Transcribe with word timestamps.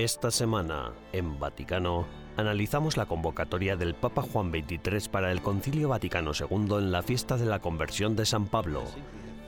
Esta 0.00 0.30
semana, 0.30 0.92
en 1.12 1.38
Vaticano, 1.38 2.06
analizamos 2.38 2.96
la 2.96 3.04
convocatoria 3.04 3.76
del 3.76 3.94
Papa 3.94 4.22
Juan 4.22 4.50
XXIII 4.50 5.10
para 5.10 5.30
el 5.30 5.42
Concilio 5.42 5.90
Vaticano 5.90 6.32
II 6.32 6.76
en 6.78 6.90
la 6.90 7.02
fiesta 7.02 7.36
de 7.36 7.44
la 7.44 7.58
conversión 7.58 8.16
de 8.16 8.24
San 8.24 8.46
Pablo. 8.46 8.82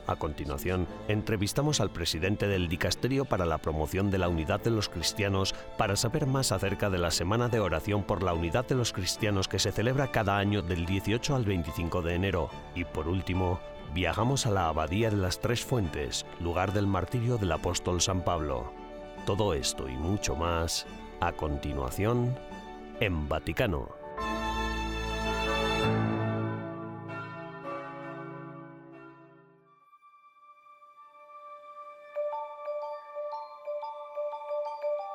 A 0.07 0.17
continuación, 0.17 0.87
entrevistamos 1.09 1.81
al 1.81 1.91
presidente 1.91 2.49
del 2.49 2.69
Dicasterio 2.69 3.25
para 3.25 3.47
la 3.47 3.57
Promoción 3.57 4.11
de 4.11 4.19
la 4.19 4.29
Unidad 4.29 4.61
de 4.61 4.71
los 4.71 4.91
Cristianos 4.91 5.55
para 5.79 5.97
saber 5.97 6.27
más 6.27 6.53
acerca 6.53 6.91
de 6.91 6.99
la 6.99 7.11
Semana 7.11 7.49
de 7.49 7.59
Oración 7.59 8.03
por 8.03 8.23
la 8.23 8.35
Unidad 8.35 8.67
de 8.67 8.75
los 8.75 8.93
Cristianos 8.93 9.49
que 9.49 9.59
se 9.59 9.73
celebra 9.73 10.11
cada 10.11 10.37
año 10.37 10.61
del 10.61 10.85
18 10.85 11.35
al 11.35 11.47
25 11.47 12.03
de 12.03 12.15
enero. 12.15 12.51
Y 12.75 12.85
por 12.85 13.09
último, 13.09 13.59
viajamos 13.95 14.45
a 14.45 14.51
la 14.51 14.69
Abadía 14.69 15.09
de 15.09 15.17
las 15.17 15.41
Tres 15.41 15.65
Fuentes, 15.65 16.27
lugar 16.41 16.75
del 16.75 16.87
martirio 16.87 17.39
del 17.39 17.53
apóstol 17.53 18.03
San 18.03 18.21
Pablo. 18.21 18.82
Todo 19.27 19.55
esto 19.55 19.89
y 19.89 19.97
mucho 19.97 20.35
más, 20.35 20.85
a 21.21 21.31
continuación, 21.33 22.37
en 22.99 23.29
Vaticano. 23.29 23.89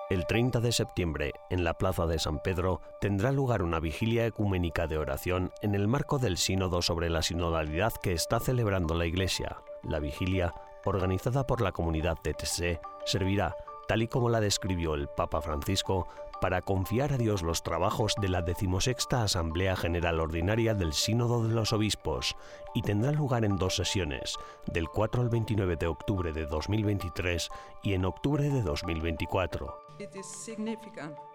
El 0.10 0.26
30 0.26 0.62
de 0.62 0.72
septiembre, 0.72 1.34
en 1.50 1.66
la 1.66 1.74
Plaza 1.74 2.08
de 2.08 2.18
San 2.18 2.40
Pedro, 2.40 2.80
tendrá 3.02 3.34
lugar 3.34 3.62
una 3.62 3.82
vigilia 3.82 4.26
ecuménica 4.26 4.88
de 4.88 4.98
oración 4.98 5.52
en 5.62 5.76
el 5.76 5.90
marco 5.90 6.18
del 6.18 6.38
sínodo 6.38 6.82
sobre 6.82 7.10
la 7.10 7.22
sinodalidad 7.22 7.92
que 8.02 8.14
está 8.14 8.40
celebrando 8.40 8.96
la 8.96 9.06
Iglesia. 9.06 9.58
La 9.84 10.00
vigilia, 10.00 10.54
organizada 10.86 11.46
por 11.46 11.60
la 11.60 11.74
comunidad 11.74 12.16
de 12.24 12.34
TC, 12.34 12.80
servirá, 13.06 13.54
tal 13.88 14.04
y 14.04 14.08
como 14.08 14.30
la 14.30 14.40
describió 14.40 14.94
el 14.94 15.08
Papa 15.08 15.42
Francisco, 15.42 16.08
para 16.40 16.62
confiar 16.62 17.14
a 17.14 17.18
Dios 17.18 17.42
los 17.42 17.64
trabajos 17.64 18.14
de 18.22 18.30
la 18.30 18.42
decimosexta 18.42 19.24
Asamblea 19.24 19.76
General 19.76 20.20
Ordinaria 20.20 20.74
del 20.74 20.94
Sínodo 20.94 21.44
de 21.44 21.54
los 21.54 21.74
Obispos 21.74 22.36
y 22.74 22.84
tendrá 22.84 23.12
lugar 23.12 23.44
en 23.44 23.58
dos 23.58 23.76
sesiones, 23.76 24.36
del 24.68 24.88
4 24.88 25.22
al 25.22 25.30
29 25.30 25.78
de 25.78 25.88
octubre 25.88 26.34
de 26.34 26.46
2023 26.46 27.50
y 27.82 27.94
en 27.94 28.06
octubre 28.06 28.50
de 28.50 28.62
2024. 28.62 29.80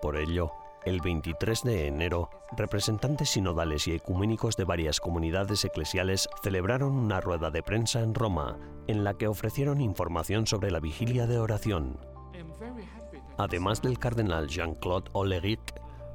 Por 0.00 0.16
ello, 0.16 0.52
el 0.84 1.00
23 1.00 1.62
de 1.62 1.86
enero, 1.86 2.30
representantes 2.56 3.30
sinodales 3.30 3.86
y 3.88 3.94
ecuménicos 3.94 4.56
de 4.56 4.64
varias 4.64 5.00
comunidades 5.00 5.64
eclesiales 5.64 6.28
celebraron 6.42 6.92
una 6.92 7.20
rueda 7.20 7.50
de 7.50 7.62
prensa 7.62 8.00
en 8.00 8.14
Roma, 8.14 8.58
en 8.86 9.04
la 9.04 9.14
que 9.14 9.28
ofrecieron 9.28 9.80
información 9.80 10.46
sobre 10.46 10.70
la 10.70 10.80
vigilia 10.80 11.26
de 11.26 11.38
oración. 11.38 12.11
Además 13.38 13.82
del 13.82 13.98
cardenal 13.98 14.48
Jean-Claude 14.48 15.10
Olegik, 15.12 15.60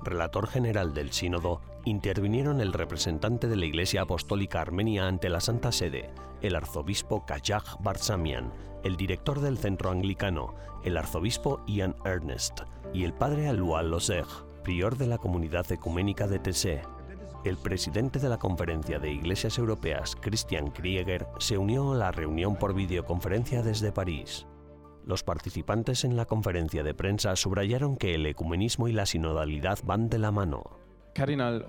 relator 0.03 0.47
general 0.47 0.93
del 0.93 1.11
sínodo, 1.11 1.61
intervinieron 1.85 2.61
el 2.61 2.73
representante 2.73 3.47
de 3.47 3.55
la 3.55 3.65
Iglesia 3.65 4.01
Apostólica 4.01 4.61
Armenia 4.61 5.07
ante 5.07 5.29
la 5.29 5.41
Santa 5.41 5.71
Sede, 5.71 6.09
el 6.41 6.55
arzobispo 6.55 7.25
Kajak 7.25 7.81
Barsamian, 7.81 8.51
el 8.83 8.95
director 8.95 9.39
del 9.41 9.57
centro 9.57 9.91
anglicano, 9.91 10.55
el 10.83 10.97
arzobispo 10.97 11.61
Ian 11.67 11.95
Ernest 12.05 12.61
y 12.93 13.03
el 13.03 13.13
padre 13.13 13.47
Alua 13.47 13.83
Loseg, 13.83 14.27
prior 14.63 14.97
de 14.97 15.07
la 15.07 15.17
comunidad 15.17 15.71
ecuménica 15.71 16.27
de 16.27 16.39
Tessé. 16.39 16.81
El 17.43 17.57
presidente 17.57 18.19
de 18.19 18.29
la 18.29 18.37
Conferencia 18.37 18.99
de 18.99 19.11
Iglesias 19.11 19.57
Europeas, 19.57 20.17
Christian 20.19 20.71
Krieger, 20.71 21.27
se 21.39 21.57
unió 21.57 21.93
a 21.93 21.95
la 21.95 22.11
reunión 22.11 22.57
por 22.57 22.73
videoconferencia 22.73 23.61
desde 23.61 23.91
París. 23.91 24.45
Los 25.07 25.23
participantes 25.23 26.03
en 26.03 26.17
la 26.17 26.25
conferencia 26.25 26.83
de 26.83 26.93
prensa 26.93 27.33
subrayaron 27.37 27.95
que 27.95 28.13
el 28.13 28.25
ecumenismo 28.25 28.89
y 28.89 28.91
la 28.91 29.05
sinodalidad 29.05 29.79
van 29.85 30.09
de 30.09 30.19
la 30.19 30.31
mano. 30.33 30.81
Cardenal 31.13 31.63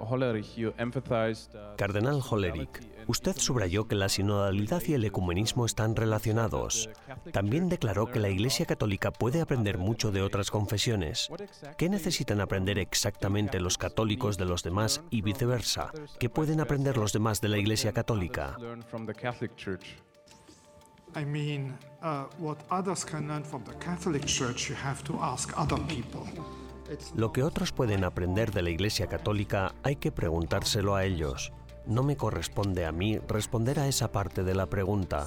Hollerich, 2.29 2.81
usted 3.07 3.37
subrayó 3.37 3.87
que 3.87 3.95
la 3.95 4.09
sinodalidad 4.09 4.83
y 4.89 4.95
el 4.95 5.05
ecumenismo 5.05 5.67
están 5.67 5.95
relacionados. 5.95 6.91
También 7.33 7.69
declaró 7.69 8.07
que 8.07 8.19
la 8.19 8.29
Iglesia 8.29 8.67
Católica 8.67 9.13
puede 9.13 9.41
aprender 9.41 9.79
mucho 9.79 10.11
de 10.11 10.21
otras 10.21 10.51
confesiones. 10.51 11.31
¿Qué 11.79 11.89
necesitan 11.89 12.41
aprender 12.41 12.77
exactamente 12.81 13.61
los 13.61 13.79
católicos 13.79 14.37
de 14.37 14.47
los 14.47 14.65
demás 14.65 15.05
y 15.11 15.23
viceversa? 15.23 15.93
¿Qué 16.19 16.29
pueden 16.29 16.61
aprender 16.61 16.97
los 16.97 17.13
demás 17.13 17.41
de 17.41 17.51
la 17.51 17.59
Iglesia 17.59 17.93
Católica? 17.93 18.57
I 21.15 21.25
mean, 21.25 21.77
what 22.39 22.59
others 22.71 23.05
can 23.05 23.29
learn 23.29 23.45
from 23.45 23.65
the 23.65 23.75
Catholic 23.79 24.25
Church, 24.27 24.69
you 24.69 24.77
have 24.77 25.03
to 25.05 25.19
ask 25.23 25.53
other 25.57 25.81
people. 25.87 26.23
Lo 27.17 27.33
que 27.33 27.43
otros 27.43 27.73
pueden 27.73 28.05
aprender 28.05 28.51
de 28.53 28.63
la 28.63 28.71
Iglesia 28.71 29.09
Católica 29.09 29.75
hay 29.83 29.97
que 29.97 30.11
preguntárselo 30.13 30.95
a 30.95 31.05
ellos. 31.05 31.53
No 31.87 32.03
me 32.03 32.17
corresponde 32.17 32.87
a 32.87 32.93
mí 32.93 33.19
responder 33.29 33.79
a 33.79 33.89
esa 33.89 34.11
parte 34.13 34.43
de 34.43 34.55
la 34.55 34.67
pregunta. 34.67 35.27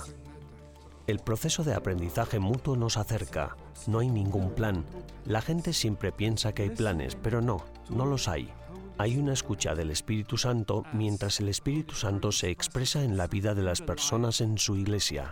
El 1.07 1.19
proceso 1.19 1.63
de 1.63 1.73
aprendizaje 1.73 2.39
mutuo 2.39 2.75
nos 2.75 2.97
acerca. 2.97 3.57
No 3.87 3.99
hay 3.99 4.09
ningún 4.09 4.51
plan. 4.51 4.85
La 5.25 5.41
gente 5.41 5.73
siempre 5.73 6.11
piensa 6.11 6.53
que 6.53 6.63
hay 6.63 6.69
planes, 6.69 7.15
pero 7.15 7.41
no, 7.41 7.65
no 7.89 8.05
los 8.05 8.27
hay. 8.27 8.51
Hay 9.01 9.17
una 9.17 9.33
escucha 9.33 9.73
del 9.73 9.89
Espíritu 9.89 10.37
Santo 10.37 10.83
mientras 10.93 11.39
el 11.39 11.49
Espíritu 11.49 11.95
Santo 11.95 12.31
se 12.31 12.51
expresa 12.51 13.03
en 13.03 13.17
la 13.17 13.25
vida 13.25 13.55
de 13.55 13.63
las 13.63 13.81
personas 13.81 14.41
en 14.41 14.59
su 14.59 14.75
iglesia. 14.75 15.31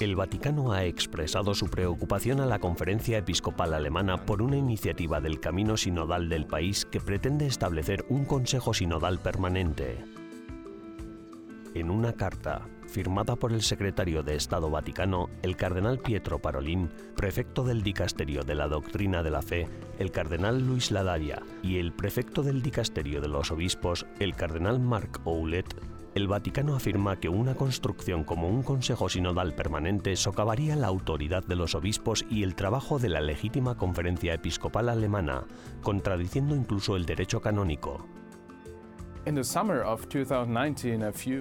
El 0.00 0.16
Vaticano 0.16 0.72
ha 0.72 0.84
expresado 0.84 1.54
su 1.54 1.68
preocupación 1.68 2.40
a 2.40 2.46
la 2.46 2.58
Conferencia 2.58 3.18
Episcopal 3.18 3.72
Alemana 3.72 4.26
por 4.26 4.42
una 4.42 4.56
iniciativa 4.56 5.20
del 5.20 5.38
Camino 5.38 5.76
Sinodal 5.76 6.28
del 6.28 6.46
país 6.46 6.84
que 6.84 7.00
pretende 7.00 7.46
establecer 7.46 8.04
un 8.08 8.24
Consejo 8.24 8.74
Sinodal 8.74 9.20
permanente. 9.20 10.04
En 11.74 11.90
una 11.90 12.14
carta, 12.14 12.66
firmada 12.88 13.36
por 13.36 13.52
el 13.52 13.62
secretario 13.62 14.24
de 14.24 14.34
Estado 14.34 14.68
Vaticano, 14.68 15.28
el 15.42 15.56
cardenal 15.56 16.00
Pietro 16.00 16.40
Parolin, 16.40 16.90
prefecto 17.14 17.62
del 17.62 17.82
Dicasterio 17.82 18.42
de 18.42 18.56
la 18.56 18.66
Doctrina 18.66 19.22
de 19.22 19.30
la 19.30 19.42
Fe, 19.42 19.68
el 20.00 20.10
cardenal 20.10 20.66
Luis 20.66 20.90
Ladaria 20.90 21.40
y 21.62 21.76
el 21.78 21.92
prefecto 21.92 22.42
del 22.42 22.62
Dicasterio 22.62 23.20
de 23.20 23.28
los 23.28 23.52
Obispos, 23.52 24.06
el 24.18 24.34
cardenal 24.34 24.80
Marc 24.80 25.20
Oulet, 25.24 25.66
el 26.16 26.28
Vaticano 26.28 26.74
afirma 26.74 27.20
que 27.20 27.28
una 27.28 27.56
construcción 27.56 28.24
como 28.24 28.48
un 28.48 28.62
Consejo 28.62 29.10
Sinodal 29.10 29.54
permanente 29.54 30.16
socavaría 30.16 30.74
la 30.74 30.86
autoridad 30.86 31.44
de 31.44 31.56
los 31.56 31.74
obispos 31.74 32.24
y 32.30 32.42
el 32.42 32.54
trabajo 32.54 32.98
de 32.98 33.10
la 33.10 33.20
legítima 33.20 33.76
conferencia 33.76 34.32
episcopal 34.32 34.88
alemana, 34.88 35.44
contradiciendo 35.82 36.56
incluso 36.56 36.96
el 36.96 37.04
derecho 37.04 37.42
canónico. 37.42 38.06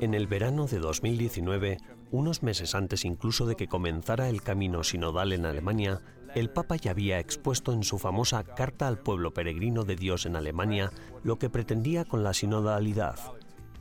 En 0.02 0.14
el 0.14 0.28
verano 0.28 0.68
de 0.68 0.80
2019, 0.80 1.78
unos 2.12 2.44
meses 2.44 2.76
antes 2.76 3.06
incluso 3.06 3.46
de 3.46 3.56
que 3.56 3.70
comenzara 3.70 4.28
el 4.28 4.42
camino 4.42 4.84
sinodal 4.84 5.32
en 5.32 5.46
Alemania, 5.46 6.02
el 6.36 6.50
Papa 6.50 6.76
ya 6.76 6.92
había 6.92 7.20
expuesto 7.20 7.72
en 7.72 7.86
su 7.86 7.98
famosa 7.98 8.44
Carta 8.44 8.90
al 8.90 8.98
pueblo 8.98 9.34
peregrino 9.34 9.86
de 9.86 9.96
Dios 9.96 10.26
en 10.26 10.36
Alemania 10.36 10.92
lo 11.24 11.40
que 11.40 11.50
pretendía 11.50 12.04
con 12.04 12.26
la 12.26 12.34
sinodalidad 12.34 13.18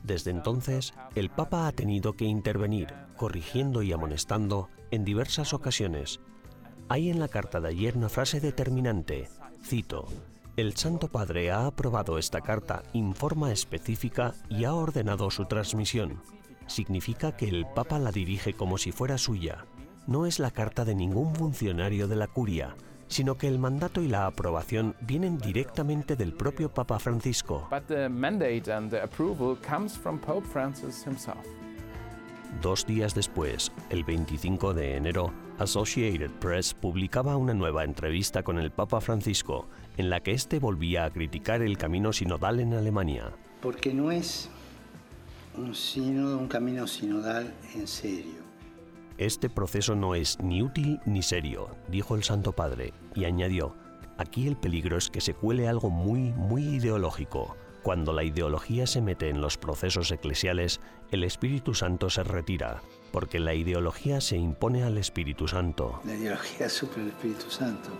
desde 0.05 0.31
entonces, 0.31 0.93
el 1.15 1.29
Papa 1.29 1.67
ha 1.67 1.71
tenido 1.71 2.13
que 2.13 2.25
intervenir, 2.25 2.93
corrigiendo 3.17 3.81
y 3.81 3.91
amonestando 3.91 4.69
en 4.91 5.03
diversas 5.03 5.53
ocasiones. 5.53 6.19
Hay 6.89 7.09
en 7.09 7.19
la 7.19 7.27
carta 7.27 7.59
de 7.59 7.69
ayer 7.69 7.97
una 7.97 8.09
frase 8.09 8.39
determinante, 8.39 9.27
cito, 9.63 10.07
el 10.57 10.77
Santo 10.77 11.09
Padre 11.09 11.51
ha 11.51 11.65
aprobado 11.65 12.17
esta 12.17 12.39
carta 12.39 12.83
en 12.93 13.13
forma 13.13 13.51
específica 13.51 14.33
y 14.47 14.63
ha 14.63 14.73
ordenado 14.73 15.29
su 15.29 15.45
transmisión. 15.45 16.21
Significa 16.67 17.35
que 17.35 17.49
el 17.49 17.65
Papa 17.65 17.99
la 17.99 18.11
dirige 18.11 18.53
como 18.53 18.77
si 18.77 18.93
fuera 18.93 19.17
suya. 19.17 19.65
No 20.07 20.25
es 20.25 20.39
la 20.39 20.51
carta 20.51 20.85
de 20.85 20.95
ningún 20.95 21.35
funcionario 21.35 22.07
de 22.07 22.15
la 22.15 22.27
curia, 22.27 22.77
sino 23.07 23.37
que 23.37 23.47
el 23.47 23.59
mandato 23.59 24.01
y 24.01 24.07
la 24.07 24.25
aprobación 24.25 24.95
vienen 25.01 25.37
directamente 25.37 26.15
del 26.15 26.33
propio 26.33 26.73
Papa 26.73 26.99
Francisco. 26.99 27.67
Dos 32.61 32.85
días 32.85 33.13
después, 33.13 33.71
el 33.89 34.03
25 34.03 34.73
de 34.73 34.95
enero, 34.95 35.33
Associated 35.59 36.31
Press 36.31 36.73
publicaba 36.73 37.37
una 37.37 37.53
nueva 37.53 37.83
entrevista 37.83 38.43
con 38.43 38.59
el 38.59 38.71
Papa 38.71 39.01
Francisco, 39.01 39.67
en 39.97 40.09
la 40.09 40.21
que 40.21 40.31
éste 40.31 40.59
volvía 40.59 41.05
a 41.05 41.11
criticar 41.11 41.61
el 41.61 41.77
camino 41.77 42.13
sinodal 42.13 42.59
en 42.59 42.73
Alemania. 42.73 43.31
Porque 43.61 43.93
no 43.93 44.11
es 44.11 44.49
un 45.57 45.75
sínodo, 45.75 46.37
un 46.37 46.47
camino 46.47 46.87
sinodal 46.87 47.53
en 47.73 47.87
serio. 47.87 48.44
Este 49.17 49.49
proceso 49.49 49.95
no 49.95 50.13
es 50.13 50.39
ni 50.41 50.61
útil 50.61 50.99
ni 51.05 51.21
serio, 51.21 51.69
dijo 51.87 52.15
el 52.15 52.23
Santo 52.23 52.51
Padre, 52.51 52.93
y 53.13 53.23
añadió, 53.23 53.73
aquí 54.17 54.45
el 54.45 54.57
peligro 54.57 54.97
es 54.97 55.09
que 55.09 55.21
se 55.21 55.33
cuele 55.33 55.69
algo 55.69 55.89
muy, 55.89 56.33
muy 56.33 56.63
ideológico. 56.63 57.55
Cuando 57.81 58.11
la 58.11 58.25
ideología 58.25 58.87
se 58.87 58.99
mete 58.99 59.29
en 59.29 59.39
los 59.39 59.57
procesos 59.57 60.11
eclesiales, 60.11 60.81
el 61.11 61.23
Espíritu 61.23 61.73
Santo 61.73 62.09
se 62.09 62.23
retira, 62.23 62.81
porque 63.13 63.39
la 63.39 63.53
ideología 63.53 64.19
se 64.19 64.35
impone 64.35 64.83
al 64.83 64.97
Espíritu 64.97 65.47
Santo. 65.47 66.01
La 66.03 66.15
ideología 66.15 66.65
el 66.65 67.07
Espíritu 67.07 67.49
Santo. 67.49 67.91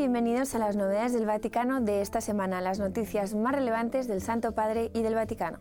Bienvenidos 0.00 0.54
a 0.54 0.58
las 0.58 0.76
novedades 0.76 1.12
del 1.12 1.26
Vaticano 1.26 1.82
de 1.82 2.00
esta 2.00 2.22
semana, 2.22 2.62
las 2.62 2.78
noticias 2.78 3.34
más 3.34 3.54
relevantes 3.54 4.08
del 4.08 4.22
Santo 4.22 4.52
Padre 4.52 4.90
y 4.94 5.02
del 5.02 5.14
Vaticano. 5.14 5.58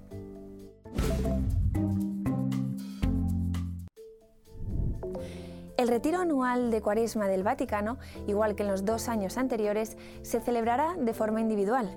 El 5.75 5.89
retiro 5.89 6.21
anual 6.21 6.71
de 6.71 6.81
Cuaresma 6.81 7.27
del 7.27 7.43
Vaticano, 7.43 7.97
igual 8.27 8.55
que 8.55 8.63
en 8.63 8.69
los 8.69 8.85
dos 8.85 9.09
años 9.09 9.37
anteriores, 9.37 9.97
se 10.21 10.39
celebrará 10.39 10.95
de 10.97 11.13
forma 11.13 11.41
individual. 11.41 11.89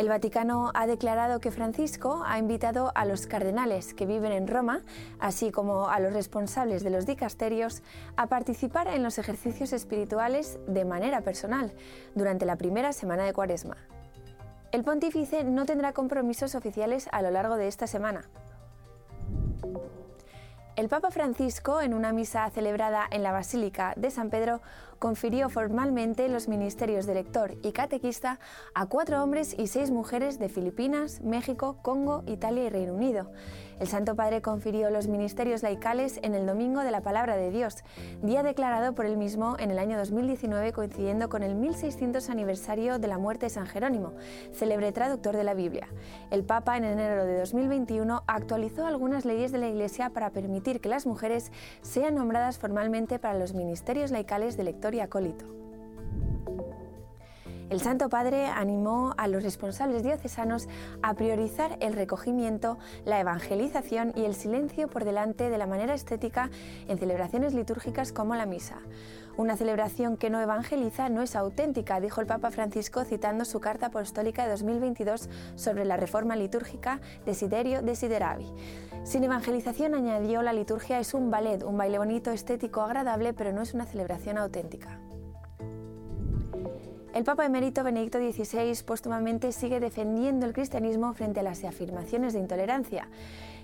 El 0.00 0.08
Vaticano 0.08 0.70
ha 0.72 0.86
declarado 0.86 1.40
que 1.40 1.50
Francisco 1.50 2.22
ha 2.24 2.38
invitado 2.38 2.90
a 2.94 3.04
los 3.04 3.26
cardenales 3.26 3.92
que 3.92 4.06
viven 4.06 4.32
en 4.32 4.48
Roma, 4.48 4.80
así 5.18 5.50
como 5.50 5.90
a 5.90 6.00
los 6.00 6.14
responsables 6.14 6.82
de 6.82 6.88
los 6.88 7.04
dicasterios, 7.04 7.82
a 8.16 8.26
participar 8.26 8.88
en 8.88 9.02
los 9.02 9.18
ejercicios 9.18 9.74
espirituales 9.74 10.58
de 10.66 10.86
manera 10.86 11.20
personal 11.20 11.74
durante 12.14 12.46
la 12.46 12.56
primera 12.56 12.94
semana 12.94 13.24
de 13.24 13.34
Cuaresma. 13.34 13.76
El 14.72 14.84
pontífice 14.84 15.44
no 15.44 15.66
tendrá 15.66 15.92
compromisos 15.92 16.54
oficiales 16.54 17.06
a 17.12 17.20
lo 17.20 17.30
largo 17.30 17.56
de 17.56 17.68
esta 17.68 17.86
semana. 17.86 18.30
El 20.76 20.88
Papa 20.88 21.10
Francisco, 21.10 21.82
en 21.82 21.92
una 21.92 22.10
misa 22.10 22.48
celebrada 22.48 23.06
en 23.10 23.22
la 23.22 23.32
Basílica 23.32 23.92
de 23.98 24.10
San 24.10 24.30
Pedro, 24.30 24.62
confirió 25.00 25.48
formalmente 25.48 26.28
los 26.28 26.46
ministerios 26.46 27.06
de 27.06 27.14
lector 27.14 27.56
y 27.62 27.72
catequista 27.72 28.38
a 28.74 28.84
cuatro 28.84 29.22
hombres 29.22 29.56
y 29.58 29.66
seis 29.66 29.90
mujeres 29.90 30.38
de 30.38 30.50
Filipinas, 30.50 31.22
México, 31.22 31.78
Congo, 31.80 32.22
Italia 32.26 32.64
y 32.64 32.68
Reino 32.68 32.94
Unido. 32.94 33.32
El 33.80 33.88
Santo 33.88 34.14
Padre 34.14 34.42
confirió 34.42 34.90
los 34.90 35.08
ministerios 35.08 35.62
laicales 35.62 36.20
en 36.22 36.34
el 36.34 36.44
Domingo 36.44 36.82
de 36.82 36.90
la 36.90 37.00
Palabra 37.00 37.34
de 37.36 37.50
Dios, 37.50 37.76
día 38.20 38.42
declarado 38.42 38.94
por 38.94 39.06
él 39.06 39.16
mismo 39.16 39.56
en 39.58 39.70
el 39.70 39.78
año 39.78 39.96
2019 39.96 40.74
coincidiendo 40.74 41.30
con 41.30 41.42
el 41.42 41.54
1600 41.54 42.28
aniversario 42.28 42.98
de 42.98 43.08
la 43.08 43.16
muerte 43.16 43.46
de 43.46 43.50
San 43.50 43.66
Jerónimo, 43.66 44.12
célebre 44.52 44.92
traductor 44.92 45.34
de 45.34 45.44
la 45.44 45.54
Biblia. 45.54 45.88
El 46.30 46.44
Papa 46.44 46.76
en 46.76 46.84
enero 46.84 47.24
de 47.24 47.38
2021 47.38 48.22
actualizó 48.26 48.84
algunas 48.84 49.24
leyes 49.24 49.50
de 49.50 49.56
la 49.56 49.68
Iglesia 49.68 50.10
para 50.10 50.28
permitir 50.28 50.82
que 50.82 50.90
las 50.90 51.06
mujeres 51.06 51.50
sean 51.80 52.16
nombradas 52.16 52.58
formalmente 52.58 53.18
para 53.18 53.38
los 53.38 53.54
ministerios 53.54 54.10
laicales 54.10 54.58
de 54.58 54.64
lector 54.64 54.89
y 54.94 55.00
acólito. 55.00 55.50
El 57.70 57.80
Santo 57.80 58.08
Padre 58.08 58.46
animó 58.46 59.14
a 59.16 59.28
los 59.28 59.44
responsables 59.44 60.02
diocesanos 60.02 60.68
a 61.02 61.14
priorizar 61.14 61.78
el 61.80 61.92
recogimiento, 61.92 62.78
la 63.04 63.20
evangelización 63.20 64.12
y 64.16 64.24
el 64.24 64.34
silencio 64.34 64.88
por 64.88 65.04
delante 65.04 65.50
de 65.50 65.58
la 65.58 65.68
manera 65.68 65.94
estética 65.94 66.50
en 66.88 66.98
celebraciones 66.98 67.54
litúrgicas 67.54 68.12
como 68.12 68.34
la 68.34 68.44
misa. 68.44 68.78
Una 69.36 69.56
celebración 69.56 70.16
que 70.16 70.28
no 70.28 70.40
evangeliza 70.40 71.08
no 71.08 71.22
es 71.22 71.36
auténtica, 71.36 72.00
dijo 72.00 72.20
el 72.20 72.26
Papa 72.26 72.50
Francisco 72.50 73.04
citando 73.04 73.44
su 73.44 73.60
carta 73.60 73.86
apostólica 73.86 74.44
de 74.44 74.50
2022 74.50 75.28
sobre 75.54 75.84
la 75.84 75.96
reforma 75.96 76.36
litúrgica 76.36 77.00
Desiderio 77.24 77.82
Desideravi. 77.82 78.46
Sin 79.04 79.24
evangelización, 79.24 79.94
añadió, 79.94 80.42
la 80.42 80.52
liturgia 80.52 80.98
es 80.98 81.14
un 81.14 81.30
ballet, 81.30 81.62
un 81.62 81.78
baile 81.78 81.98
bonito, 81.98 82.30
estético, 82.30 82.82
agradable, 82.82 83.32
pero 83.32 83.52
no 83.52 83.62
es 83.62 83.72
una 83.72 83.86
celebración 83.86 84.36
auténtica. 84.36 84.98
El 87.14 87.24
Papa 87.24 87.44
emérito 87.44 87.82
Benedicto 87.82 88.18
XVI 88.18 88.84
póstumamente 88.84 89.50
sigue 89.50 89.80
defendiendo 89.80 90.46
el 90.46 90.52
cristianismo 90.52 91.12
frente 91.12 91.40
a 91.40 91.42
las 91.42 91.64
afirmaciones 91.64 92.34
de 92.34 92.38
intolerancia 92.38 93.08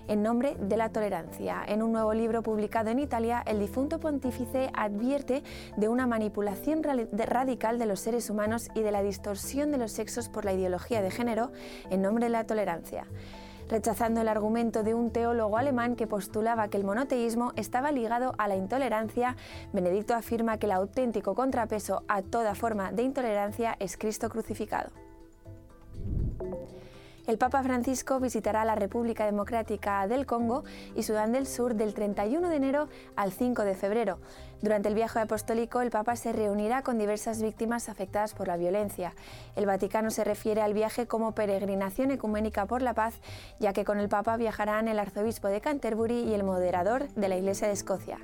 en 0.07 0.23
nombre 0.23 0.55
de 0.59 0.77
la 0.77 0.89
tolerancia. 0.89 1.63
En 1.67 1.81
un 1.83 1.91
nuevo 1.91 2.13
libro 2.13 2.43
publicado 2.43 2.89
en 2.89 2.99
Italia, 2.99 3.43
el 3.45 3.59
difunto 3.59 3.99
pontífice 3.99 4.69
advierte 4.73 5.43
de 5.75 5.87
una 5.89 6.07
manipulación 6.07 6.81
radical 6.83 7.79
de 7.79 7.85
los 7.85 7.99
seres 7.99 8.29
humanos 8.29 8.69
y 8.75 8.81
de 8.81 8.91
la 8.91 9.03
distorsión 9.03 9.71
de 9.71 9.77
los 9.77 9.91
sexos 9.91 10.29
por 10.29 10.45
la 10.45 10.53
ideología 10.53 11.01
de 11.01 11.11
género 11.11 11.51
en 11.89 12.01
nombre 12.01 12.25
de 12.25 12.31
la 12.31 12.45
tolerancia 12.45 13.05
rechazando 13.69 14.21
el 14.21 14.27
argumento 14.27 14.83
de 14.83 14.93
un 14.93 15.11
teólogo 15.11 15.57
alemán 15.57 15.95
que 15.95 16.07
postulaba 16.07 16.69
que 16.69 16.77
el 16.77 16.83
monoteísmo 16.83 17.51
estaba 17.55 17.91
ligado 17.91 18.33
a 18.37 18.47
la 18.47 18.55
intolerancia, 18.55 19.35
Benedicto 19.73 20.15
afirma 20.15 20.57
que 20.57 20.67
el 20.67 20.71
auténtico 20.71 21.35
contrapeso 21.35 22.03
a 22.07 22.21
toda 22.21 22.55
forma 22.55 22.91
de 22.91 23.03
intolerancia 23.03 23.75
es 23.79 23.97
Cristo 23.97 24.29
crucificado. 24.29 25.06
El 27.27 27.37
Papa 27.37 27.61
Francisco 27.61 28.21
visitará 28.21 28.63
la 28.63 28.75
República 28.75 29.25
Democrática 29.25 30.07
del 30.07 30.25
Congo 30.25 30.63
y 30.95 31.03
Sudán 31.03 31.33
del 31.33 31.45
Sur 31.45 31.75
del 31.75 31.93
31 31.93 32.47
de 32.47 32.55
enero 32.55 32.87
al 33.17 33.33
5 33.33 33.65
de 33.65 33.75
febrero. 33.75 34.19
Durante 34.61 34.87
el 34.87 34.95
viaje 34.95 35.19
apostólico, 35.19 35.81
el 35.81 35.91
Papa 35.91 36.15
se 36.15 36.31
reunirá 36.31 36.83
con 36.83 36.97
diversas 36.97 37.41
víctimas 37.41 37.89
afectadas 37.89 38.33
por 38.33 38.47
la 38.47 38.55
violencia. 38.55 39.13
El 39.57 39.65
Vaticano 39.65 40.09
se 40.09 40.23
refiere 40.23 40.61
al 40.61 40.73
viaje 40.73 41.05
como 41.05 41.33
peregrinación 41.33 42.11
ecuménica 42.11 42.65
por 42.65 42.81
la 42.81 42.93
paz, 42.93 43.15
ya 43.59 43.73
que 43.73 43.83
con 43.83 43.99
el 43.99 44.07
Papa 44.07 44.37
viajarán 44.37 44.87
el 44.87 44.97
arzobispo 44.97 45.49
de 45.49 45.59
Canterbury 45.59 46.19
y 46.19 46.33
el 46.33 46.45
moderador 46.45 47.09
de 47.09 47.27
la 47.27 47.35
Iglesia 47.35 47.67
de 47.67 47.73
Escocia. 47.73 48.19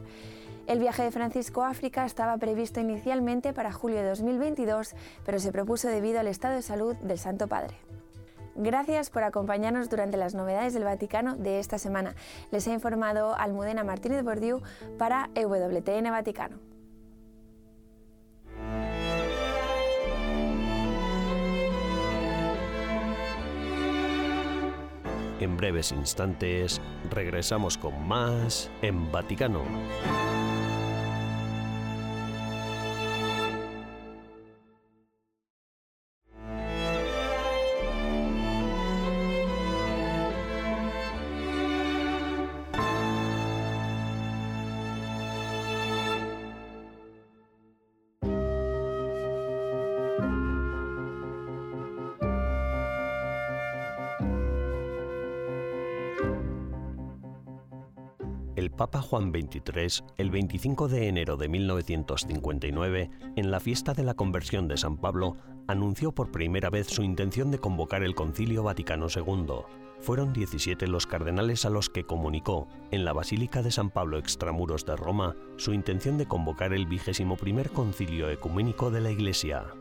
El 0.66 0.80
viaje 0.80 1.04
de 1.04 1.12
Francisco 1.12 1.64
a 1.64 1.72
África 1.72 2.06
estaba 2.06 2.38
previsto 2.38 2.80
inicialmente 2.80 3.52
para 3.52 3.74
julio 3.74 3.98
de 3.98 4.08
2022, 4.08 4.96
pero 5.26 5.40
se 5.40 5.52
propuso 5.52 5.90
debido 5.90 6.22
al 6.22 6.28
estado 6.28 6.56
de 6.56 6.62
salud 6.62 6.96
del 6.96 7.20
Santo 7.20 7.50
Padre. 7.50 7.76
Gracias 8.56 9.10
por 9.10 9.24
acompañarnos 9.24 9.90
durante 9.90 10.18
las 10.18 10.36
novedades 10.36 10.74
del 10.74 10.84
Vaticano 10.84 11.36
de 11.36 11.60
esta 11.60 11.78
semana. 11.78 12.16
Les 12.52 12.68
ha 12.68 12.74
informado 12.74 13.36
Almudena 13.36 13.84
Martínez 13.84 14.24
Bordiú 14.24 14.62
para 14.98 15.30
EWTN 15.34 16.12
Vaticano. 16.12 16.58
En 25.40 25.58
breves 25.58 25.92
instantes 25.92 26.80
regresamos 27.10 27.78
con 27.78 28.08
más 28.08 28.70
en 28.82 29.12
Vaticano. 29.12 29.64
Juan 59.14 59.32
XXIII, 59.32 60.08
el 60.18 60.32
25 60.32 60.88
de 60.88 61.08
enero 61.08 61.38
de 61.38 61.48
1959, 61.48 63.12
en 63.36 63.52
la 63.52 63.60
fiesta 63.60 63.94
de 63.94 64.02
la 64.02 64.16
conversión 64.16 64.68
de 64.68 64.76
San 64.76 64.98
Pablo, 64.98 65.38
anunció 65.68 66.14
por 66.14 66.32
primera 66.32 66.72
vez 66.72 66.88
su 66.88 67.04
intención 67.04 67.52
de 67.52 67.60
convocar 67.60 68.02
el 68.02 68.16
Concilio 68.16 68.64
Vaticano 68.64 69.06
II. 69.16 69.54
Fueron 70.00 70.34
17 70.34 70.88
los 70.88 71.06
cardenales 71.06 71.64
a 71.64 71.70
los 71.70 71.92
que 71.92 72.06
comunicó, 72.06 72.68
en 72.90 73.06
la 73.06 73.14
Basílica 73.14 73.62
de 73.62 73.70
San 73.70 73.92
Pablo 73.92 74.18
extramuros 74.18 74.84
de 74.84 74.96
Roma, 74.96 75.36
su 75.58 75.74
intención 75.74 76.18
de 76.18 76.26
convocar 76.26 76.74
el 76.74 76.88
vigésimo 76.88 77.38
primer 77.38 77.70
concilio 77.70 78.32
ecuménico 78.32 78.90
de 78.90 79.02
la 79.02 79.12
Iglesia. 79.12 79.76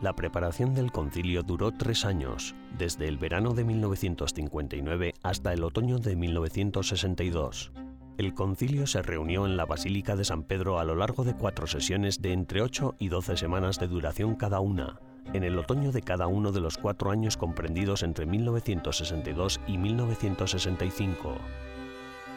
La 0.00 0.14
preparación 0.14 0.74
del 0.74 0.90
concilio 0.90 1.42
duró 1.42 1.70
tres 1.70 2.06
años, 2.06 2.54
desde 2.78 3.08
el 3.08 3.18
verano 3.18 3.52
de 3.52 3.64
1959 3.64 5.12
hasta 5.22 5.52
el 5.52 5.62
otoño 5.62 5.98
de 5.98 6.16
1962. 6.16 7.72
El 8.18 8.32
concilio 8.32 8.86
se 8.86 9.02
reunió 9.02 9.44
en 9.44 9.58
la 9.58 9.66
Basílica 9.66 10.16
de 10.16 10.24
San 10.24 10.42
Pedro 10.42 10.78
a 10.78 10.84
lo 10.84 10.94
largo 10.94 11.22
de 11.22 11.34
cuatro 11.34 11.66
sesiones 11.66 12.22
de 12.22 12.32
entre 12.32 12.62
8 12.62 12.94
y 12.98 13.08
12 13.08 13.36
semanas 13.36 13.78
de 13.78 13.88
duración 13.88 14.36
cada 14.36 14.60
una, 14.60 14.98
en 15.34 15.44
el 15.44 15.58
otoño 15.58 15.92
de 15.92 16.00
cada 16.00 16.26
uno 16.26 16.50
de 16.50 16.62
los 16.62 16.78
cuatro 16.78 17.10
años 17.10 17.36
comprendidos 17.36 18.02
entre 18.02 18.24
1962 18.24 19.60
y 19.66 19.76
1965. 19.76 21.36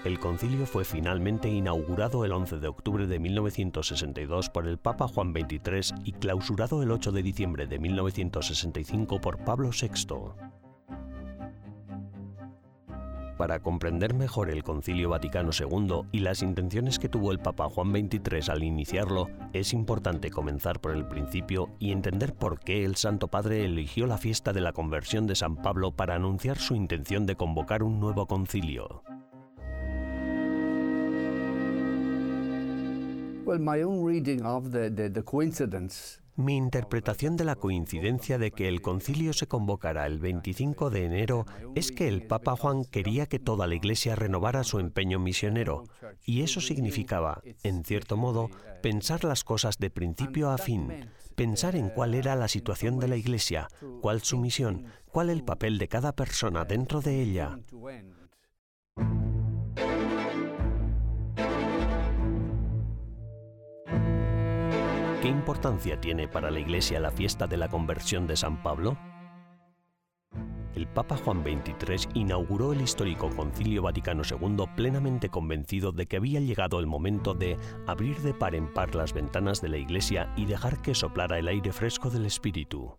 El 0.03 0.19
concilio 0.19 0.65
fue 0.65 0.83
finalmente 0.83 1.47
inaugurado 1.47 2.25
el 2.25 2.33
11 2.33 2.59
de 2.59 2.67
octubre 2.67 3.07
de 3.07 3.19
1962 3.19 4.49
por 4.49 4.67
el 4.67 4.77
Papa 4.77 5.07
Juan 5.07 5.33
XXIII 5.33 5.97
y 6.03 6.11
clausurado 6.11 6.83
el 6.83 6.91
8 6.91 7.13
de 7.13 7.23
diciembre 7.23 7.67
de 7.67 7.79
1965 7.79 9.21
por 9.21 9.37
Pablo 9.45 9.69
VI. 9.69 10.48
Para 13.39 13.61
comprender 13.61 14.13
mejor 14.13 14.49
el 14.49 14.65
Concilio 14.65 15.11
Vaticano 15.11 15.51
II 15.57 16.01
y 16.11 16.19
las 16.19 16.43
intenciones 16.43 16.99
que 16.99 17.07
tuvo 17.07 17.31
el 17.31 17.39
Papa 17.39 17.69
Juan 17.69 17.91
XXIII 17.91 18.51
al 18.51 18.63
iniciarlo, 18.63 19.29
es 19.53 19.71
importante 19.71 20.29
comenzar 20.29 20.81
por 20.81 20.91
el 20.91 21.07
principio 21.07 21.69
y 21.79 21.93
entender 21.93 22.33
por 22.33 22.59
qué 22.59 22.83
el 22.83 22.97
Santo 22.97 23.29
Padre 23.29 23.63
eligió 23.63 24.07
la 24.07 24.17
fiesta 24.17 24.51
de 24.51 24.59
la 24.59 24.73
conversión 24.73 25.25
de 25.25 25.35
San 25.35 25.55
Pablo 25.55 25.93
para 25.93 26.15
anunciar 26.15 26.57
su 26.57 26.75
intención 26.75 27.25
de 27.25 27.37
convocar 27.37 27.81
un 27.81 28.01
nuevo 28.01 28.27
concilio. 28.27 29.03
Mi 36.39 36.55
interpretación 36.55 37.35
de 37.35 37.43
la 37.43 37.55
coincidencia 37.55 38.37
de 38.37 38.51
que 38.51 38.69
el 38.69 38.81
concilio 38.81 39.33
se 39.33 39.47
convocara 39.47 40.05
el 40.05 40.19
25 40.19 40.89
de 40.89 41.05
enero 41.05 41.45
es 41.75 41.91
que 41.91 42.07
el 42.07 42.27
Papa 42.27 42.55
Juan 42.55 42.85
quería 42.85 43.25
que 43.25 43.39
toda 43.39 43.67
la 43.67 43.75
Iglesia 43.75 44.15
renovara 44.15 44.63
su 44.63 44.79
empeño 44.79 45.19
misionero, 45.19 45.83
y 46.23 46.41
eso 46.41 46.61
significaba, 46.61 47.41
en 47.63 47.83
cierto 47.83 48.15
modo, 48.15 48.49
pensar 48.81 49.25
las 49.25 49.43
cosas 49.43 49.77
de 49.79 49.89
principio 49.89 50.49
a 50.49 50.57
fin, 50.57 51.09
pensar 51.35 51.75
en 51.75 51.89
cuál 51.89 52.15
era 52.15 52.35
la 52.35 52.47
situación 52.47 52.99
de 52.99 53.09
la 53.09 53.17
Iglesia, 53.17 53.67
cuál 54.01 54.21
su 54.21 54.37
misión, 54.37 54.85
cuál 55.11 55.29
el 55.29 55.43
papel 55.43 55.77
de 55.77 55.89
cada 55.89 56.13
persona 56.15 56.63
dentro 56.63 57.01
de 57.01 57.21
ella. 57.21 57.59
¿Qué 65.29 65.35
importancia 65.35 66.01
tiene 66.01 66.27
para 66.27 66.49
la 66.49 66.59
Iglesia 66.59 66.99
la 66.99 67.11
fiesta 67.11 67.45
de 67.45 67.55
la 67.55 67.69
conversión 67.69 68.25
de 68.25 68.35
San 68.35 68.63
Pablo? 68.63 68.97
El 70.73 70.87
Papa 70.87 71.17
Juan 71.17 71.43
XXIII 71.43 72.09
inauguró 72.15 72.73
el 72.73 72.81
histórico 72.81 73.29
Concilio 73.29 73.83
Vaticano 73.83 74.23
II 74.27 74.65
plenamente 74.75 75.29
convencido 75.29 75.91
de 75.91 76.07
que 76.07 76.17
había 76.17 76.39
llegado 76.39 76.79
el 76.79 76.87
momento 76.87 77.35
de 77.35 77.59
abrir 77.85 78.17
de 78.21 78.33
par 78.33 78.55
en 78.55 78.73
par 78.73 78.95
las 78.95 79.13
ventanas 79.13 79.61
de 79.61 79.69
la 79.69 79.77
Iglesia 79.77 80.33
y 80.35 80.45
dejar 80.45 80.81
que 80.81 80.95
soplara 80.95 81.37
el 81.37 81.47
aire 81.47 81.71
fresco 81.73 82.09
del 82.09 82.25
Espíritu. 82.25 82.97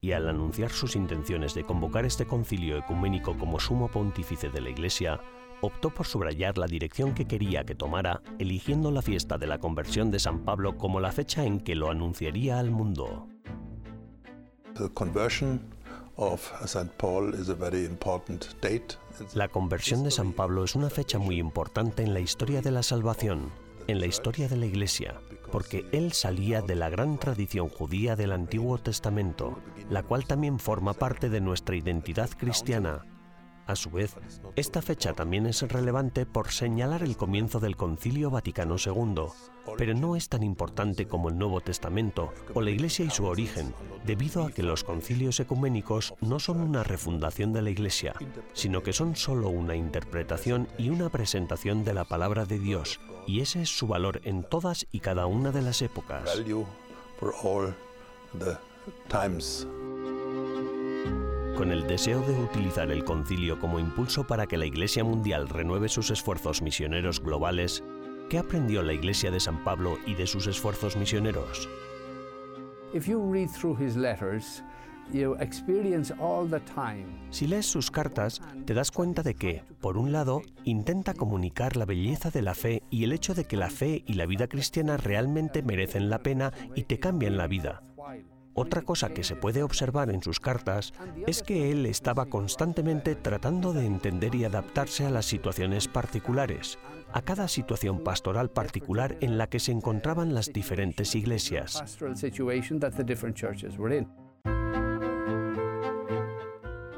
Y 0.00 0.12
al 0.12 0.28
anunciar 0.28 0.70
sus 0.70 0.94
intenciones 0.94 1.52
de 1.52 1.64
convocar 1.64 2.04
este 2.04 2.26
concilio 2.26 2.78
ecuménico 2.78 3.36
como 3.36 3.58
sumo 3.58 3.88
pontífice 3.88 4.50
de 4.50 4.60
la 4.60 4.70
Iglesia, 4.70 5.20
optó 5.62 5.90
por 5.90 6.06
subrayar 6.06 6.58
la 6.58 6.66
dirección 6.66 7.14
que 7.14 7.24
quería 7.24 7.64
que 7.64 7.74
tomara, 7.74 8.20
eligiendo 8.38 8.90
la 8.90 9.00
fiesta 9.00 9.38
de 9.38 9.46
la 9.46 9.58
conversión 9.58 10.10
de 10.10 10.18
San 10.18 10.44
Pablo 10.44 10.76
como 10.76 11.00
la 11.00 11.12
fecha 11.12 11.44
en 11.44 11.60
que 11.60 11.76
lo 11.76 11.88
anunciaría 11.90 12.58
al 12.58 12.70
mundo. 12.70 13.28
La 19.34 19.48
conversión 19.48 20.02
de 20.02 20.10
San 20.10 20.32
Pablo 20.32 20.64
es 20.64 20.74
una 20.74 20.90
fecha 20.90 21.18
muy 21.18 21.38
importante 21.38 22.02
en 22.02 22.12
la 22.12 22.20
historia 22.20 22.60
de 22.60 22.72
la 22.72 22.82
salvación, 22.82 23.50
en 23.86 24.00
la 24.00 24.06
historia 24.06 24.48
de 24.48 24.56
la 24.56 24.66
Iglesia, 24.66 25.20
porque 25.52 25.86
él 25.92 26.12
salía 26.12 26.60
de 26.60 26.74
la 26.74 26.90
gran 26.90 27.18
tradición 27.18 27.68
judía 27.68 28.16
del 28.16 28.32
Antiguo 28.32 28.78
Testamento, 28.78 29.60
la 29.90 30.02
cual 30.02 30.24
también 30.26 30.58
forma 30.58 30.92
parte 30.92 31.28
de 31.28 31.40
nuestra 31.40 31.76
identidad 31.76 32.30
cristiana 32.30 33.04
a 33.66 33.76
su 33.76 33.90
vez, 33.90 34.16
esta 34.56 34.82
fecha 34.82 35.12
también 35.12 35.46
es 35.46 35.62
relevante 35.62 36.26
por 36.26 36.50
señalar 36.50 37.02
el 37.02 37.16
comienzo 37.16 37.60
del 37.60 37.76
Concilio 37.76 38.30
Vaticano 38.30 38.76
II, 38.84 39.24
pero 39.78 39.94
no 39.94 40.16
es 40.16 40.28
tan 40.28 40.42
importante 40.42 41.06
como 41.06 41.28
el 41.28 41.38
Nuevo 41.38 41.60
Testamento 41.60 42.32
o 42.54 42.60
la 42.60 42.70
Iglesia 42.70 43.04
y 43.04 43.10
su 43.10 43.24
origen, 43.24 43.74
debido 44.04 44.44
a 44.44 44.50
que 44.50 44.62
los 44.62 44.84
concilios 44.84 45.38
ecuménicos 45.40 46.14
no 46.20 46.40
son 46.40 46.60
una 46.60 46.82
refundación 46.82 47.52
de 47.52 47.62
la 47.62 47.70
Iglesia, 47.70 48.14
sino 48.52 48.82
que 48.82 48.92
son 48.92 49.16
solo 49.16 49.48
una 49.48 49.76
interpretación 49.76 50.68
y 50.78 50.90
una 50.90 51.08
presentación 51.08 51.84
de 51.84 51.94
la 51.94 52.04
palabra 52.04 52.44
de 52.44 52.58
Dios, 52.58 53.00
y 53.26 53.40
ese 53.40 53.62
es 53.62 53.70
su 53.70 53.86
valor 53.86 54.20
en 54.24 54.42
todas 54.42 54.86
y 54.90 55.00
cada 55.00 55.26
una 55.26 55.52
de 55.52 55.62
las 55.62 55.82
épocas. 55.82 56.28
Con 61.56 61.70
el 61.70 61.86
deseo 61.86 62.22
de 62.22 62.32
utilizar 62.32 62.90
el 62.90 63.04
concilio 63.04 63.58
como 63.58 63.78
impulso 63.78 64.26
para 64.26 64.46
que 64.46 64.56
la 64.56 64.64
Iglesia 64.64 65.04
Mundial 65.04 65.48
renueve 65.48 65.88
sus 65.88 66.10
esfuerzos 66.10 66.62
misioneros 66.62 67.22
globales, 67.22 67.84
¿qué 68.30 68.38
aprendió 68.38 68.82
la 68.82 68.94
Iglesia 68.94 69.30
de 69.30 69.38
San 69.38 69.62
Pablo 69.62 69.98
y 70.06 70.14
de 70.14 70.26
sus 70.26 70.46
esfuerzos 70.46 70.96
misioneros? 70.96 71.68
Si 77.30 77.46
lees 77.46 77.66
sus 77.66 77.90
cartas, 77.90 78.40
te 78.64 78.72
das 78.72 78.90
cuenta 78.90 79.22
de 79.22 79.34
que, 79.34 79.62
por 79.80 79.98
un 79.98 80.10
lado, 80.10 80.40
intenta 80.64 81.12
comunicar 81.12 81.76
la 81.76 81.84
belleza 81.84 82.30
de 82.30 82.40
la 82.40 82.54
fe 82.54 82.82
y 82.88 83.04
el 83.04 83.12
hecho 83.12 83.34
de 83.34 83.44
que 83.44 83.58
la 83.58 83.68
fe 83.68 84.04
y 84.06 84.14
la 84.14 84.24
vida 84.24 84.48
cristiana 84.48 84.96
realmente 84.96 85.62
merecen 85.62 86.08
la 86.08 86.20
pena 86.20 86.52
y 86.74 86.84
te 86.84 86.98
cambian 86.98 87.36
la 87.36 87.46
vida. 87.46 87.82
Otra 88.54 88.82
cosa 88.82 89.10
que 89.10 89.24
se 89.24 89.34
puede 89.34 89.62
observar 89.62 90.10
en 90.10 90.22
sus 90.22 90.38
cartas 90.38 90.92
es 91.26 91.42
que 91.42 91.70
él 91.70 91.86
estaba 91.86 92.26
constantemente 92.26 93.14
tratando 93.14 93.72
de 93.72 93.86
entender 93.86 94.34
y 94.34 94.44
adaptarse 94.44 95.06
a 95.06 95.10
las 95.10 95.24
situaciones 95.24 95.88
particulares, 95.88 96.78
a 97.12 97.22
cada 97.22 97.48
situación 97.48 98.04
pastoral 98.04 98.50
particular 98.50 99.16
en 99.20 99.38
la 99.38 99.46
que 99.46 99.58
se 99.58 99.72
encontraban 99.72 100.34
las 100.34 100.52
diferentes 100.52 101.14
iglesias. 101.14 101.82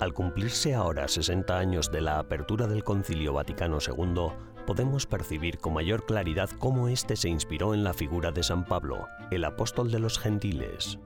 Al 0.01 0.13
cumplirse 0.13 0.75
ahora 0.75 1.09
60 1.09 1.57
años 1.57 1.91
de 1.93 2.01
la 2.01 2.19
apertura 2.19 2.67
del 2.67 2.83
Concilio 2.83 3.33
Vaticano 3.33 3.79
II, 3.79 4.33
podemos 4.67 5.07
percibir 5.07 5.59
con 5.59 5.75
mayor 5.75 6.05
claridad 6.05 6.51
cómo 6.59 6.89
éste 6.89 7.15
se 7.15 7.29
inspiró 7.29 7.75
en 7.75 7.85
la 7.85 7.95
figura 7.95 8.33
de 8.33 8.43
San 8.43 8.65
Pablo, 8.65 9.07
el 9.31 9.45
apóstol 9.45 9.93
de 9.93 10.01
los 10.01 10.19
gentiles. 10.19 10.99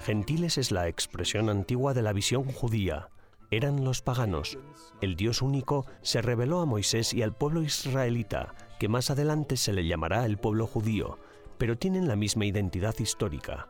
Gentiles 0.00 0.58
es 0.58 0.70
la 0.70 0.88
expresión 0.88 1.48
antigua 1.48 1.94
de 1.94 2.02
la 2.02 2.12
visión 2.12 2.44
judía. 2.44 3.08
Eran 3.50 3.84
los 3.84 4.02
paganos. 4.02 4.58
El 5.00 5.16
Dios 5.16 5.42
único 5.42 5.86
se 6.02 6.22
reveló 6.22 6.60
a 6.60 6.66
Moisés 6.66 7.14
y 7.14 7.22
al 7.22 7.34
pueblo 7.34 7.62
israelita, 7.62 8.54
que 8.78 8.88
más 8.88 9.10
adelante 9.10 9.56
se 9.56 9.72
le 9.72 9.86
llamará 9.86 10.26
el 10.26 10.38
pueblo 10.38 10.66
judío, 10.66 11.18
pero 11.56 11.76
tienen 11.76 12.06
la 12.08 12.16
misma 12.16 12.46
identidad 12.46 12.94
histórica. 12.98 13.68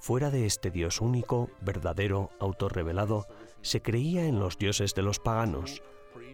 Fuera 0.00 0.30
de 0.30 0.46
este 0.46 0.70
Dios 0.70 1.00
único, 1.00 1.50
verdadero, 1.60 2.30
autorrevelado, 2.40 3.26
se 3.62 3.80
creía 3.80 4.26
en 4.26 4.38
los 4.38 4.58
dioses 4.58 4.94
de 4.94 5.02
los 5.02 5.18
paganos. 5.18 5.82